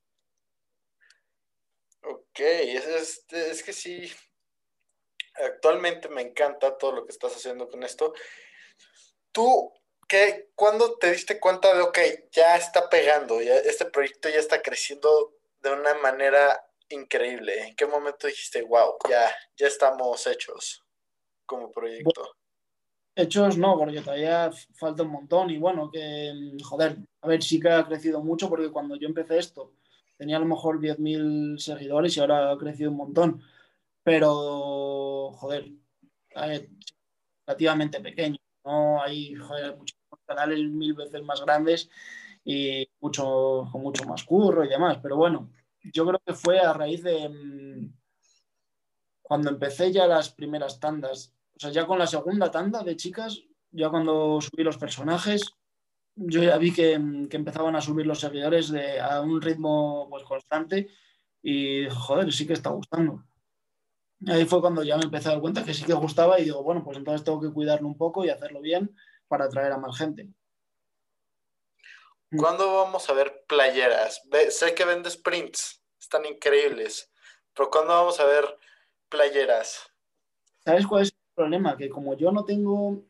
[2.02, 4.10] Ok, es, es, que sí,
[5.34, 8.14] actualmente me encanta todo lo que estás haciendo con esto.
[9.32, 9.72] ¿Tú
[10.10, 11.98] qué, cuándo te diste cuenta de, ok,
[12.32, 17.68] ya está pegando, ya, este proyecto ya está creciendo de una manera increíble?
[17.68, 20.84] ¿En qué momento dijiste, wow, ya, ya estamos hechos
[21.46, 22.34] como proyecto?
[23.14, 26.32] Hechos no, porque todavía falta un montón y bueno, que
[26.64, 29.74] joder, a ver, sí que ha crecido mucho porque cuando yo empecé esto
[30.16, 33.42] tenía a lo mejor 10.000 seguidores y ahora ha crecido un montón,
[34.02, 35.70] pero joder,
[37.46, 39.00] relativamente pequeño, ¿no?
[39.02, 39.99] Hay joder, muchos
[40.34, 41.90] canales mil veces más grandes
[42.44, 45.50] y mucho, con mucho más curro y demás, pero bueno,
[45.92, 47.92] yo creo que fue a raíz de mm,
[49.22, 53.42] cuando empecé ya las primeras tandas o sea, ya con la segunda tanda de chicas,
[53.70, 55.42] ya cuando subí los personajes,
[56.16, 60.88] yo ya vi que, empezaban a subir los seguidores de, a un ritmo pues, constante
[61.42, 63.26] y, joder, sí que está gustando.
[64.26, 66.62] Ahí fue cuando ya me empecé a dar cuenta que sí que gustaba y digo,
[66.62, 68.96] bueno, pues entonces tengo que cuidarlo un poco y hacerlo bien
[69.30, 70.28] para atraer a más gente.
[72.36, 74.22] ¿Cuándo vamos a ver playeras?
[74.50, 77.10] sé que vendes prints, están increíbles,
[77.54, 78.44] pero ¿cuándo vamos a ver
[79.08, 79.88] playeras?
[80.64, 83.04] ¿Sabes cuál es problema, que como yo no tengo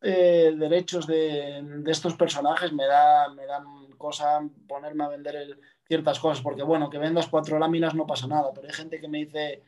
[0.00, 3.64] eh, derechos de, estos personajes, me da, me dan
[3.96, 8.50] cosa ponerme a vender ciertas cosas, porque bueno, que vendas cuatro láminas no pasa nada,
[8.52, 9.62] pero hay gente que me dice,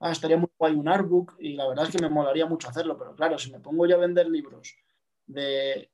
[0.00, 2.98] ah, estaría muy guay un artbook, y la verdad es que me molaría mucho hacerlo,
[2.98, 4.76] pero claro, si me pongo yo a vender libros
[5.28, 5.90] de,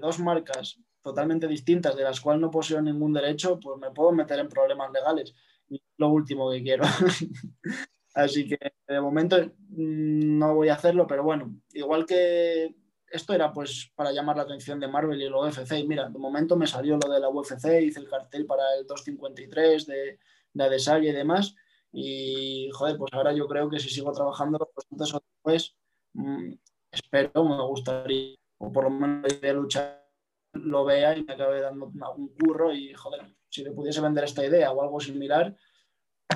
[0.00, 4.38] dos marcas totalmente distintas, de las cuales no poseo ningún derecho, pues me puedo meter
[4.38, 5.34] en problemas legales.
[5.68, 6.84] Y es lo último que quiero.
[8.14, 12.74] Así que de momento mm, no voy a hacerlo, pero bueno, igual que
[13.08, 15.72] esto era pues para llamar la atención de Marvel y el UFC.
[15.78, 18.86] Y mira, de momento me salió lo de la UFC, hice el cartel para el
[18.86, 20.18] 253 de,
[20.52, 21.54] de Adesanya y demás.
[21.92, 25.76] Y joder, pues ahora yo creo que si sigo trabajando, pues entonces después,
[26.14, 26.52] mm,
[26.90, 30.06] espero, me gustaría, o por lo menos a luchar
[30.52, 34.44] lo vea y me acabe dando algún curro y, joder, si le pudiese vender esta
[34.44, 35.56] idea o algo similar,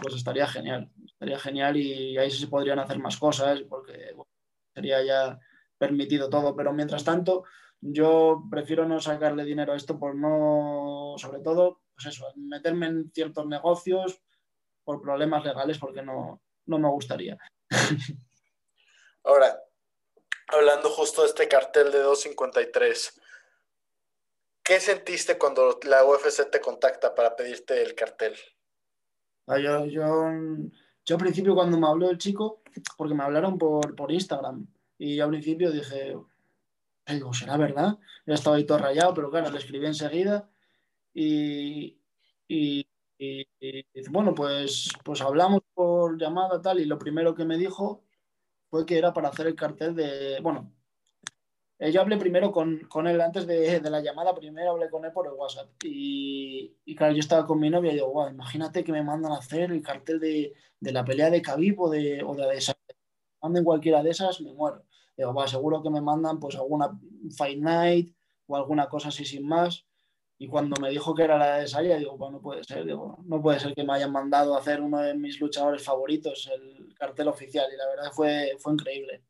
[0.03, 0.91] pues estaría genial.
[1.05, 4.15] Estaría genial y ahí sí se podrían hacer más cosas porque
[4.75, 5.39] sería ya
[5.79, 6.57] permitido todo.
[6.57, 7.45] Pero mientras tanto,
[7.81, 13.13] yo prefiero no sacarle dinero a esto por no, sobre todo, pues eso, meterme en
[13.13, 14.21] ciertos negocios
[14.83, 17.39] por problemas legales porque no, no me gustaría.
[19.23, 19.61] Ahora,
[20.49, 23.21] hablando justo de este cartel de 253,
[24.63, 28.35] ¿qué sentiste cuando la UFC te contacta para pedirte el cartel?
[29.47, 30.05] Ah, yo, yo,
[31.05, 32.63] yo al principio cuando me habló el chico,
[32.97, 34.67] porque me hablaron por, por Instagram,
[34.99, 36.17] y yo al principio dije,
[37.07, 37.99] digo, ¿será verdad?
[38.27, 40.49] Yo estaba ahí todo rayado, pero claro, le escribí enseguida
[41.15, 41.99] y,
[42.49, 42.87] y,
[43.19, 43.47] y,
[44.11, 48.06] bueno, pues, pues hablamos por llamada tal y lo primero que me dijo
[48.77, 50.71] fue que era para hacer el cartel de, bueno,
[51.79, 55.03] eh, yo hablé primero con, con él antes de, de, la llamada, primero hablé con
[55.07, 58.29] él por el WhatsApp y, y claro, yo estaba con mi novia y digo, wow,
[58.29, 61.89] imagínate que me mandan a hacer el cartel de, de la pelea de Khabib o
[61.89, 62.79] de, o de Adesanya.
[63.41, 64.85] Manden cualquiera de esas, me muero.
[65.17, 67.01] Digo, va, seguro que me mandan pues alguna
[67.35, 68.15] Fight Night
[68.47, 69.87] o alguna cosa así sin más.
[70.37, 73.19] Y cuando me dijo que era la de Saya, digo, pues no puede ser, digo,
[73.25, 76.76] no puede ser que me hayan mandado a hacer uno de mis luchadores favoritos, el
[76.99, 79.23] cartel oficial, y la verdad fue, fue increíble.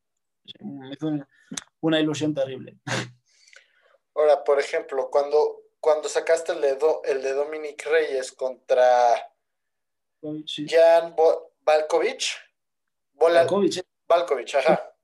[0.61, 1.29] Me hizo una,
[1.81, 2.79] una ilusión terrible.
[4.15, 9.15] Ahora, por ejemplo, cuando, cuando sacaste el de, Do, el de Dominic Reyes contra
[10.47, 10.67] sí.
[10.69, 12.23] Jan Bo Balkovic,
[13.13, 14.95] Bola Balkovic, Balkovic, ajá.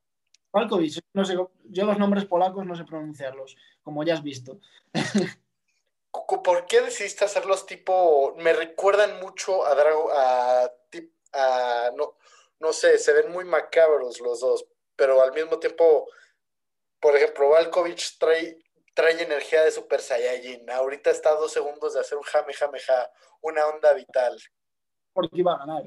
[0.53, 4.61] Balkovic, no sé, yo los nombres polacos no sé pronunciarlos, como ya has visto.
[6.11, 10.71] ¿Por qué decidiste hacerlos tipo, me recuerdan mucho a Drago, a,
[11.33, 12.17] a, no,
[12.63, 16.09] no sé, se ven muy macabros los dos, pero al mismo tiempo,
[17.01, 18.57] por ejemplo, Valkovic trae,
[18.95, 22.79] trae energía de Super Saiyajin, ahorita está a dos segundos de hacer un jame, jame,
[22.79, 23.11] ja,
[23.41, 24.39] una onda vital.
[25.13, 25.83] Porque iba a ganar.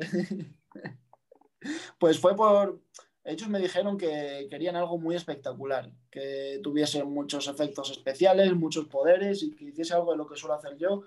[1.97, 2.81] pues fue por,
[3.23, 9.41] ellos me dijeron que querían algo muy espectacular, que tuviese muchos efectos especiales, muchos poderes
[9.43, 11.03] y que hiciese algo de lo que suelo hacer yo.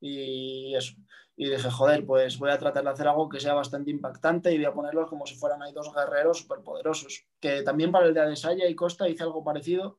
[0.00, 0.94] Y eso.
[1.36, 4.58] Y dije, joder, pues voy a tratar de hacer algo que sea bastante impactante y
[4.58, 7.26] voy a ponerlos como si fueran ahí dos guerreros superpoderosos.
[7.40, 9.98] Que también para el de Adesanya y Costa hice algo parecido.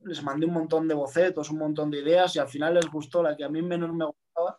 [0.00, 3.22] Les mandé un montón de bocetos, un montón de ideas y al final les gustó
[3.22, 4.58] la que a mí menos me gustaba.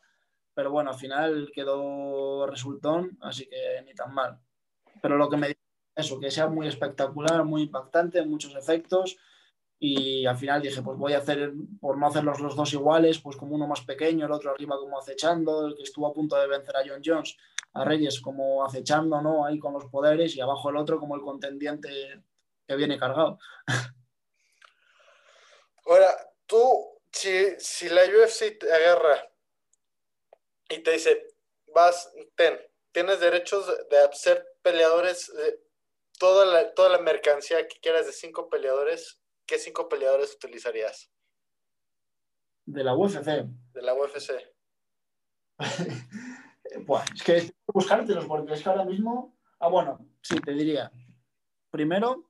[0.56, 4.40] Pero bueno, al final quedó resultón, así que ni tan mal.
[5.02, 5.56] Pero lo que me
[5.96, 9.18] eso, que sea muy espectacular, muy impactante, muchos efectos.
[9.86, 13.36] Y al final dije, pues voy a hacer, por no hacerlos los dos iguales, pues
[13.36, 16.48] como uno más pequeño, el otro arriba como acechando, el que estuvo a punto de
[16.48, 17.36] vencer a John Jones,
[17.74, 19.46] a Reyes como acechando, ¿no?
[19.46, 22.24] Ahí con los poderes y abajo el otro como el contendiente
[22.66, 23.38] que viene cargado.
[25.86, 26.16] Ahora,
[26.46, 29.22] tú, si, si la UFC te agarra
[30.70, 31.28] y te dice,
[31.76, 32.58] vas, ten,
[32.94, 35.30] tienes derechos de hacer peleadores,
[36.18, 41.12] toda toda la mercancía que quieras de cinco peleadores, ¿qué cinco peleadores utilizarías?
[42.66, 43.26] De la UFC.
[43.74, 44.32] De la UFC.
[47.16, 49.38] es que buscártelos, porque es que ahora mismo.
[49.60, 50.92] Ah, bueno, sí, te diría.
[51.70, 52.30] Primero,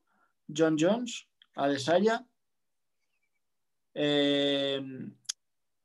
[0.56, 2.26] John Jones, Adesanya.
[3.94, 4.82] Eh,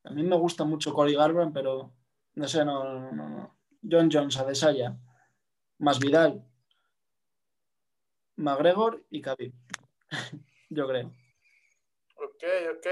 [0.05, 1.93] a mí me gusta mucho Cory Garbrandt, pero
[2.35, 3.59] no sé, no, no, no.
[3.89, 4.99] John Jones, Adesanya,
[5.79, 6.45] más Vidal,
[8.37, 9.53] McGregor y Khabib.
[10.71, 11.13] Yo creo.
[12.17, 12.45] Ok,
[12.77, 12.87] ok.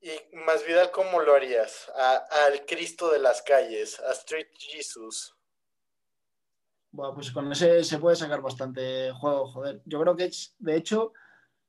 [0.00, 1.90] ¿Y más Vidal cómo lo harías?
[1.94, 5.34] al Cristo de las calles, a Street Jesus.
[6.90, 9.82] Bueno, pues con ese se puede sacar bastante juego, joder.
[9.84, 11.12] Yo creo que, de hecho,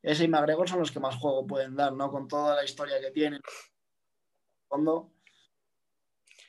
[0.02, 2.10] ese y McGregor son los que más juego pueden dar, ¿no?
[2.12, 3.42] Con toda la historia que tienen.
[4.68, 5.12] Fondo.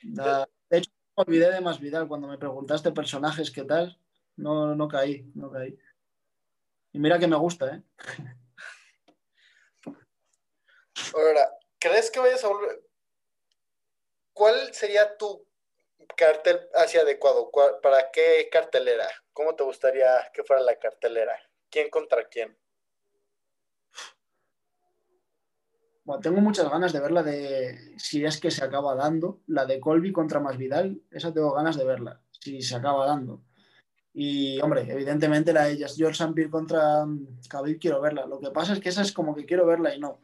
[0.03, 0.49] Da...
[0.69, 3.99] De hecho, me olvidé de Más Vidal cuando me preguntaste personajes qué tal.
[4.37, 5.77] No, no caí, no caí.
[6.93, 7.83] Y mira que me gusta, ¿eh?
[11.15, 12.83] Ahora, ¿crees que vayas a volver?
[14.33, 15.47] ¿Cuál sería tu
[16.17, 17.51] cartel hacia adecuado?
[17.83, 19.09] ¿Para qué cartelera?
[19.33, 21.39] ¿Cómo te gustaría que fuera la cartelera?
[21.71, 22.57] ¿Quién contra quién?
[26.05, 29.79] Bueno, tengo muchas ganas de verla de si es que se acaba dando, la de
[29.79, 33.43] Colby contra Masvidal, esa tengo ganas de verla, si se acaba dando.
[34.13, 37.07] Y, hombre, evidentemente la de George Sampir contra
[37.49, 38.27] Khabib quiero verla.
[38.27, 40.21] Lo que pasa es que esa es como que quiero verla y no,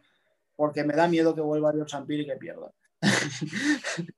[0.56, 2.72] porque me da miedo que vuelva George Sampir y que pierda.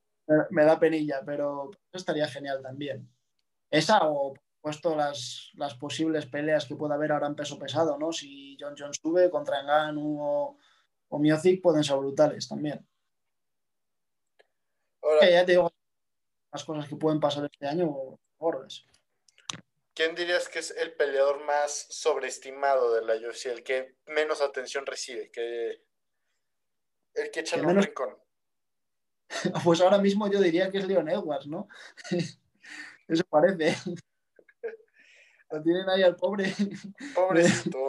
[0.51, 3.09] me da penilla, pero estaría genial también.
[3.71, 8.13] Esa o puesto las, las posibles peleas que pueda haber ahora en peso pesado, ¿no?
[8.13, 10.59] Si John Jones sube contra Ngannou o,
[11.09, 11.23] o
[11.63, 12.87] pueden ser brutales también.
[15.03, 15.73] Ahora, ya te digo,
[16.53, 18.85] las cosas que pueden pasar este año gordas.
[19.99, 23.47] ¿quién dirías que es el peleador más sobreestimado de la UFC?
[23.47, 25.83] El que menos atención recibe, que
[27.19, 28.17] el que echa menos- rincón.
[29.65, 31.69] Pues ahora mismo yo diría que es Leon Edwards, ¿no?
[33.09, 33.77] Eso parece.
[35.51, 36.53] Lo tienen ahí al pobre,
[37.15, 37.89] Pobrecito.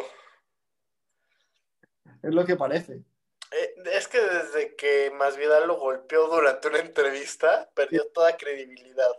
[2.22, 3.04] es lo que parece.
[3.52, 9.12] Eh, es que desde que Masvidal lo golpeó durante una entrevista, perdió toda credibilidad.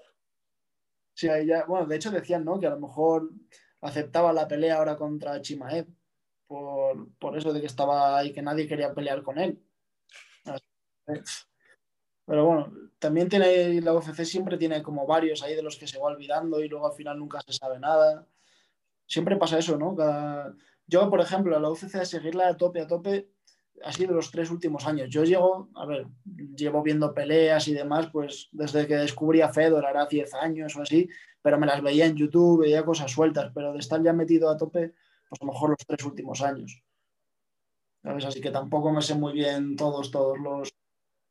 [1.14, 2.58] Sí, ahí ya, bueno, de hecho decían, ¿no?
[2.58, 3.28] Que a lo mejor
[3.82, 5.86] aceptaba la pelea ahora contra Chimaev
[6.46, 9.62] por, por eso de que estaba ahí, que nadie quería pelear con él.
[12.26, 15.98] Pero bueno, también tiene, la UFC siempre tiene como varios ahí de los que se
[15.98, 18.26] va olvidando y luego al final nunca se sabe nada.
[19.06, 19.96] Siempre pasa eso, ¿no?
[20.86, 23.30] Yo, por ejemplo, a la UFC a seguirla a tope, a tope,
[23.82, 25.08] ha sido los tres últimos años.
[25.10, 26.06] Yo llego, a ver,
[26.56, 30.82] llevo viendo peleas y demás, pues desde que descubrí a Fedor, hará 10 años o
[30.82, 31.08] así,
[31.42, 34.56] pero me las veía en YouTube, veía cosas sueltas, pero de estar ya metido a
[34.56, 34.94] tope,
[35.28, 36.82] pues a lo mejor los tres últimos años.
[38.02, 38.24] ¿Sabes?
[38.24, 40.72] Así que tampoco me sé muy bien todos, todos los,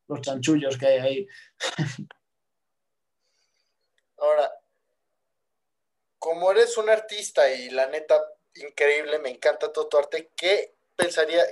[0.09, 1.27] los chanchullos que hay ahí.
[4.17, 4.51] Ahora,
[6.17, 8.21] como eres un artista y la neta,
[8.55, 11.45] increíble, me encanta todo tu arte, ¿qué pensaría,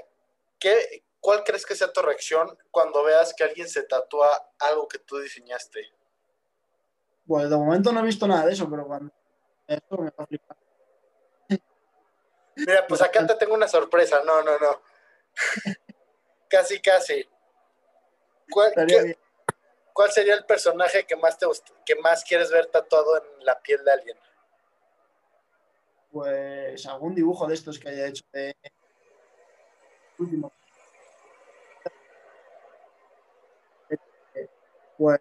[0.59, 4.99] qué, cuál crees que sea tu reacción cuando veas que alguien se tatúa algo que
[4.99, 5.85] tú diseñaste?
[7.23, 9.13] Bueno, de momento no he visto nada de eso, pero cuando
[9.67, 10.57] eso me va a flipar.
[12.55, 14.21] Mira, pues acá te tengo una sorpresa.
[14.25, 14.81] No, no, no.
[16.49, 17.25] casi, casi.
[18.49, 19.17] ¿Cuál, qué-
[20.11, 21.45] sería el personaje que más te
[21.85, 24.17] que más quieres ver tatuado en la piel de alguien?
[26.11, 28.55] Pues algún dibujo de estos que haya hecho de
[30.17, 30.51] último.
[34.97, 35.19] Pues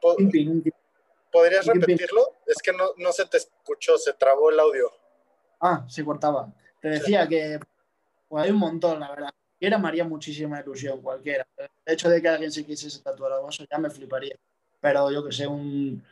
[0.00, 0.72] Pod-.
[1.30, 2.36] ¿Podrías repetirlo?
[2.46, 4.90] Es que no, no se te escuchó, se trabó el audio.
[5.60, 6.52] Ah, se cortaba.
[6.80, 7.58] Te decía que
[8.38, 9.30] hay un montón, la verdad.
[9.52, 11.46] Cualquiera me haría muchísima ilusión, cualquiera.
[11.56, 14.36] El hecho de que alguien se quisiese tatuar algo, eso ya me fliparía.
[14.80, 16.02] Pero yo que sé, un,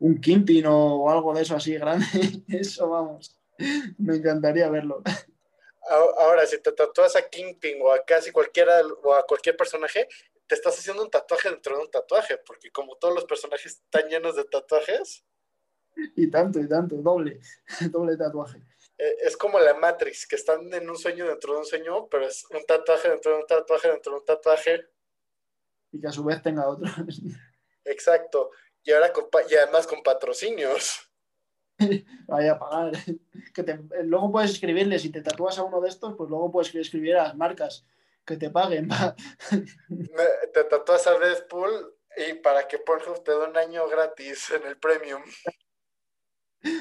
[0.00, 2.04] un Kimpin o, algo de eso así grande,
[2.48, 3.36] eso vamos.
[3.98, 5.02] Me encantaría verlo.
[6.18, 10.06] Ahora, si te tatúas a Kingpin o a casi cualquiera o a cualquier personaje,
[10.46, 14.08] te estás haciendo un tatuaje dentro de un tatuaje, porque como todos los personajes están
[14.08, 15.24] llenos de tatuajes,
[16.16, 17.40] Y tanto, y tanto, doble,
[17.92, 18.62] doble tatuaje.
[19.00, 22.26] Eh, es como la Matrix, que están en un sueño dentro de un sueño, pero
[22.26, 24.86] es un tatuaje dentro de un tatuaje dentro de un tatuaje.
[25.92, 26.88] Y que a su vez tenga otro.
[27.84, 28.50] Exacto.
[28.82, 31.10] Y ahora con y además con patrocinios.
[32.28, 32.92] Vaya a pagar.
[33.54, 36.74] Que te- luego puedes escribirle, si te tatúas a uno de estos, pues luego puedes
[36.74, 37.84] escribir a las marcas
[38.24, 38.88] que te paguen.
[40.52, 41.96] Te tatúas a Deadpool
[42.28, 45.22] y para que Pornhub te dé un año gratis en el premium.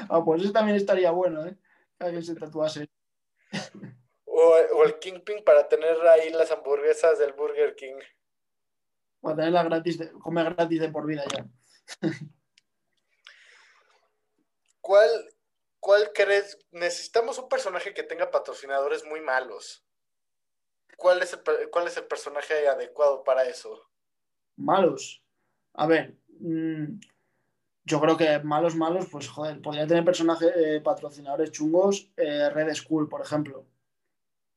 [0.10, 1.58] Ah, pues eso también estaría bueno, ¿eh?
[2.00, 2.90] Que alguien se tatuase.
[4.26, 8.00] O, o el Kingpin para tener ahí las hamburguesas del Burger King.
[9.20, 11.46] Para tenerla gratis, de, comer gratis de por vida ya.
[14.82, 15.10] ¿Cuál,
[15.80, 16.58] ¿Cuál crees?
[16.72, 19.86] Necesitamos un personaje que tenga patrocinadores muy malos.
[20.96, 23.90] ¿Cuál es el, cuál es el personaje adecuado para eso?
[24.56, 25.22] Malos.
[25.74, 27.00] A ver, mm,
[27.90, 32.74] yo creo que malos, malos, pues joder, podría tener personajes, eh, patrocinadores chungos, eh, Red
[32.76, 33.66] School, por ejemplo.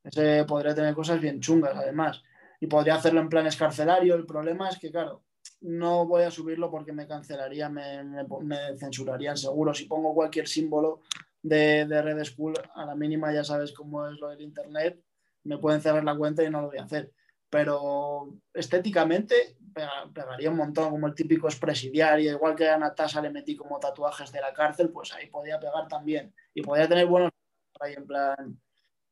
[0.04, 2.22] Ese podría tener cosas bien chungas, además.
[2.60, 4.14] Y podría hacerlo en plan escarcelario.
[4.14, 5.22] El problema es que, claro,
[5.60, 9.74] no voy a subirlo porque me cancelaría, me, me- me censurarían seguro.
[9.74, 11.00] Si pongo cualquier símbolo
[11.42, 15.00] de, de Red School, a la mínima ya sabes cómo es lo del Internet,
[15.44, 17.12] me pueden cerrar la cuenta y no lo voy a hacer.
[17.52, 23.28] Pero estéticamente pega- pegaría un montón, como el típico expresidiario, igual que a Natasha le
[23.30, 26.34] metí como tatuajes de la cárcel, pues ahí podía pegar también.
[26.54, 27.30] Y podía tener buenos
[27.78, 28.58] ahí en plan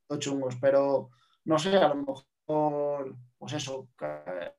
[0.09, 1.11] los chungos, pero
[1.45, 4.55] no sé, a lo mejor, pues eso, Ca-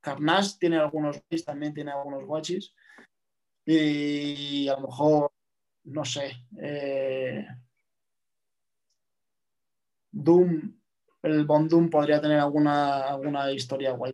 [0.00, 2.74] Carnage tiene algunos también tiene algunos guachis,
[3.64, 5.32] y a lo mejor,
[5.84, 7.46] no sé, eh,
[10.10, 10.77] Doom,
[11.30, 14.12] el Bond Doom podría tener alguna, alguna historia guay.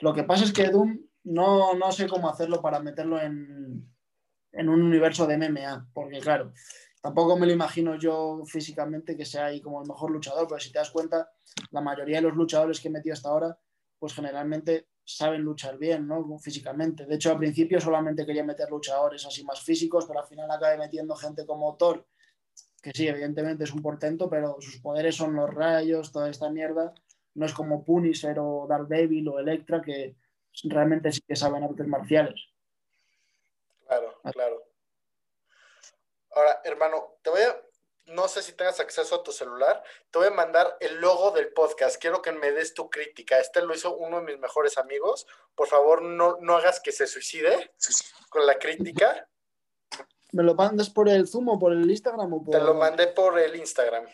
[0.00, 3.88] Lo que pasa es que Doom no, no sé cómo hacerlo para meterlo en,
[4.52, 6.52] en un universo de MMA, porque claro,
[7.02, 10.72] tampoco me lo imagino yo físicamente que sea ahí como el mejor luchador, pero si
[10.72, 11.30] te das cuenta,
[11.70, 13.58] la mayoría de los luchadores que he hasta ahora,
[13.98, 16.38] pues generalmente saben luchar bien, ¿no?
[16.38, 17.06] Físicamente.
[17.06, 20.76] De hecho, al principio solamente quería meter luchadores así más físicos, pero al final acabé
[20.76, 22.06] metiendo gente como Thor,
[22.90, 26.94] que sí, evidentemente es un portento, pero sus poderes son los rayos, toda esta mierda.
[27.34, 30.16] No es como Punisher o Daredevil o Electra, que
[30.64, 32.40] realmente sí que saben artes marciales.
[33.86, 34.62] Claro, claro.
[36.30, 37.60] Ahora, hermano, te voy a,
[38.06, 41.52] no sé si tengas acceso a tu celular, te voy a mandar el logo del
[41.52, 42.00] podcast.
[42.00, 43.38] Quiero que me des tu crítica.
[43.38, 45.26] Este lo hizo uno de mis mejores amigos.
[45.54, 47.72] Por favor, no, no hagas que se suicide
[48.30, 49.28] con la crítica.
[50.32, 52.32] ¿Me lo mandas por el Zoom o por el Instagram?
[52.32, 52.52] O por...
[52.52, 54.04] Te lo mandé por el Instagram.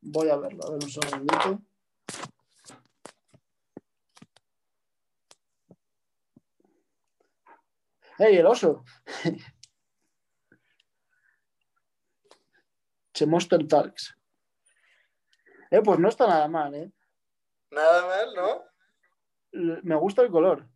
[0.00, 1.62] Voy a verlo, a ver un segundito.
[8.18, 8.84] ¡Ey, el oso!
[13.12, 14.16] che Monster Talks.
[15.70, 16.92] Eh, pues no está nada mal, ¿eh?
[17.70, 18.64] Nada mal, ¿no?
[19.82, 20.68] Me gusta el color.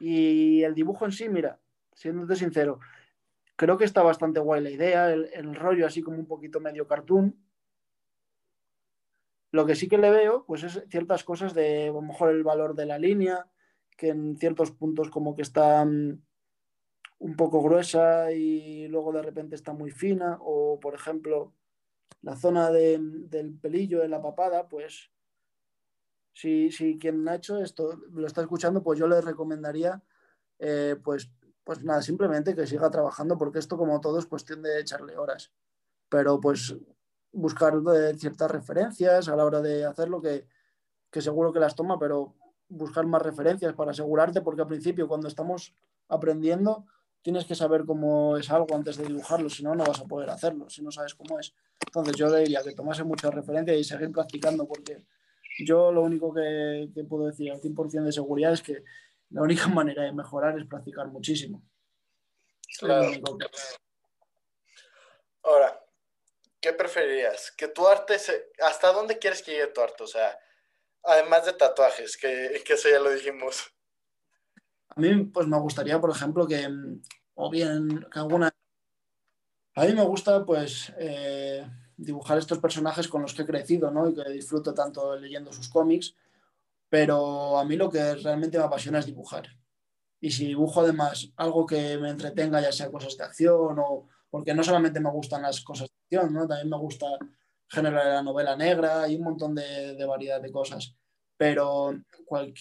[0.00, 1.60] Y el dibujo en sí, mira,
[1.92, 2.80] siéndote sincero,
[3.58, 7.34] creo que está bastante guay la idea, el, rollo así como un poquito medio cartoon.
[9.50, 12.44] Lo que sí que le veo, pues es ciertas cosas de a lo mejor el
[12.44, 13.50] valor de la línea,
[13.96, 16.20] que en ciertos puntos como que está um,
[17.18, 21.52] un poco gruesa y luego de repente está muy fina, o por ejemplo
[22.22, 25.10] la zona de, del pelillo en la papada, pues
[26.32, 30.00] si, si quien ha hecho esto lo está escuchando, pues yo le recomendaría
[30.60, 31.30] eh, pues
[31.68, 35.52] pues nada, simplemente que siga trabajando, porque esto, como todo, es cuestión de echarle horas.
[36.08, 36.74] Pero pues
[37.30, 40.46] buscar eh, ciertas referencias a la hora de hacerlo, que,
[41.10, 42.36] que seguro que las toma, pero
[42.70, 45.74] buscar más referencias para asegurarte, porque al principio, cuando estamos
[46.08, 46.86] aprendiendo,
[47.20, 50.30] tienes que saber cómo es algo antes de dibujarlo, si no, no vas a poder
[50.30, 51.52] hacerlo, si no sabes cómo es.
[51.86, 55.04] Entonces yo le diría que tomase muchas referencias y seguir practicando, porque
[55.66, 58.84] yo lo único que, que puedo decir al 100% de seguridad es que
[59.30, 61.62] la única manera de mejorar es practicar muchísimo.
[62.78, 63.10] Claro.
[65.42, 65.80] Ahora,
[66.60, 67.52] ¿qué preferirías?
[67.52, 68.50] ¿Que tu arte se...
[68.62, 70.04] ¿Hasta dónde quieres que llegue tu arte?
[70.04, 70.38] O sea,
[71.04, 73.72] además de tatuajes, que, que eso ya lo dijimos.
[74.88, 76.68] A mí, pues me gustaría, por ejemplo, que,
[77.34, 78.50] o bien, que alguna...
[79.74, 81.64] A mí me gusta, pues, eh,
[81.96, 84.08] dibujar estos personajes con los que he crecido, ¿no?
[84.08, 86.14] Y que disfruto tanto leyendo sus cómics,
[86.88, 89.48] pero a mí lo que realmente me apasiona es dibujar.
[90.20, 94.54] Y si dibujo además algo que me entretenga, ya sea cosas de acción o porque
[94.54, 96.46] no solamente me gustan las cosas de acción, ¿no?
[96.46, 97.06] también me gusta
[97.68, 100.94] género de la novela negra y un montón de, variedad de cosas.
[101.36, 101.94] Pero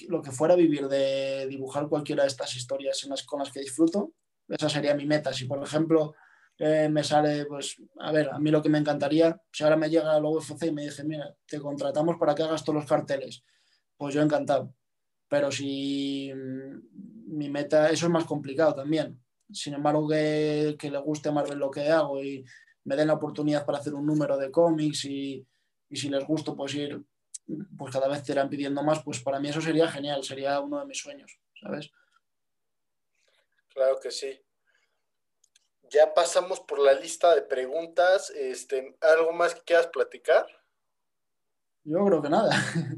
[0.09, 3.61] lo que fuera vivir de dibujar cualquiera de estas historias en las, con las que
[3.61, 4.13] disfruto,
[4.47, 5.33] esa sería mi meta.
[5.33, 6.13] Si, por ejemplo,
[6.59, 9.89] eh, me sale, pues, a ver, a mí lo que me encantaría, si ahora me
[9.89, 13.43] llega la UFC y me dice, mira, te contratamos para que hagas todos los carteles
[13.97, 14.73] pues yo encantado.
[15.27, 19.21] Pero si mm, mi meta, eso es más complicado también.
[19.51, 22.45] Sin embargo, que, que le guste a Marvel lo que hago y
[22.83, 25.45] me den la oportunidad para hacer un número de cómics y,
[25.89, 27.01] y si les gusto, pues ir,
[27.77, 30.79] pues cada vez te irán pidiendo más, pues para mí eso sería genial, sería uno
[30.79, 31.91] de mis sueños, ¿sabes?
[33.69, 34.41] Claro que sí.
[35.89, 38.29] Ya pasamos por la lista de preguntas.
[38.31, 40.45] Este, ¿Algo más que quieras platicar?
[41.83, 42.51] Yo creo que nada.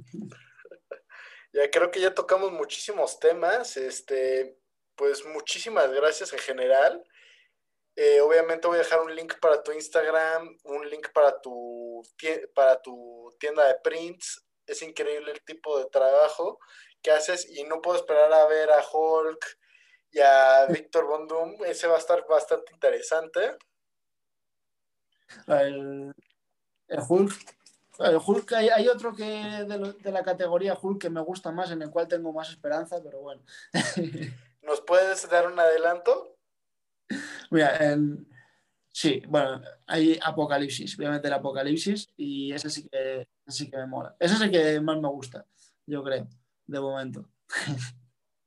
[1.51, 3.77] Ya creo que ya tocamos muchísimos temas.
[3.77, 4.57] Este,
[4.95, 7.03] pues muchísimas gracias en general.
[7.95, 12.01] Eh, obviamente voy a dejar un link para tu Instagram, un link para tu,
[12.53, 14.45] para tu tienda de prints.
[14.65, 16.59] Es increíble el tipo de trabajo
[17.01, 19.57] que haces y no puedo esperar a ver a Hulk
[20.11, 21.63] y a Víctor Bondum.
[21.65, 23.57] Ese va a estar bastante interesante.
[25.47, 26.13] El,
[26.87, 27.33] el Hulk
[27.99, 31.81] Hulk, hay, hay otro que de, de, la categoría Hulk que me gusta más, en
[31.81, 33.41] el cual tengo más esperanza, pero bueno.
[34.61, 36.37] ¿Nos puedes dar un adelanto?
[37.49, 38.27] Mira, en,
[38.91, 43.77] sí, bueno, hay Apocalipsis, voy a meter Apocalipsis y ese sí que, ese sí que
[43.77, 44.15] me mola.
[44.19, 45.45] Ese es el que más me gusta,
[45.85, 46.27] yo creo,
[46.67, 47.29] de momento.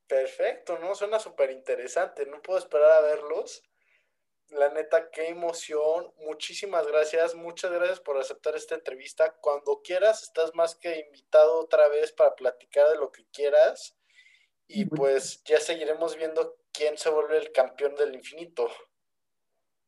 [0.06, 0.94] Perfecto, ¿no?
[0.94, 3.62] Suena súper interesante, no puedo esperar a verlos.
[4.52, 6.12] La neta, qué emoción.
[6.26, 7.34] Muchísimas gracias.
[7.34, 9.34] Muchas gracias por aceptar esta entrevista.
[9.40, 13.96] Cuando quieras, estás más que invitado otra vez para platicar de lo que quieras.
[14.68, 18.68] Y pues ya seguiremos viendo quién se vuelve el campeón del infinito.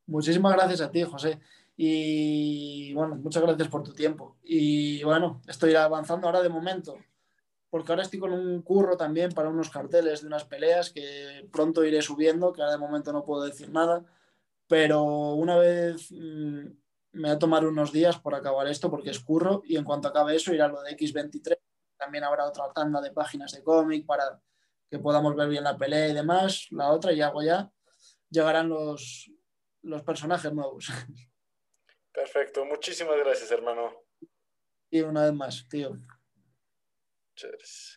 [0.07, 1.41] Muchísimas gracias a ti, José.
[1.77, 4.39] Y bueno, muchas gracias por tu tiempo.
[4.43, 6.97] Y bueno, estoy avanzando ahora de momento,
[7.69, 11.85] porque ahora estoy con un curro también para unos carteles de unas peleas que pronto
[11.85, 14.07] iré subiendo, que ahora de momento no puedo decir nada
[14.75, 16.67] pero una vez mmm,
[17.13, 20.09] me va a tomar unos días por acabar esto porque es curro y en cuanto
[20.09, 21.57] acabe eso irá lo de X23.
[21.97, 24.43] También habrá otra tanda de páginas de cómic para
[24.91, 26.67] que podamos ver bien la pelea y demás.
[26.73, 27.71] La otra y hago ya,
[28.31, 29.31] llegarán los,
[29.83, 30.89] los personajes nuevos.
[32.13, 33.95] Perfecto, muchísimas gracias, hermano.
[34.91, 35.93] Y una vez más, tío.
[37.37, 37.95] Cheers.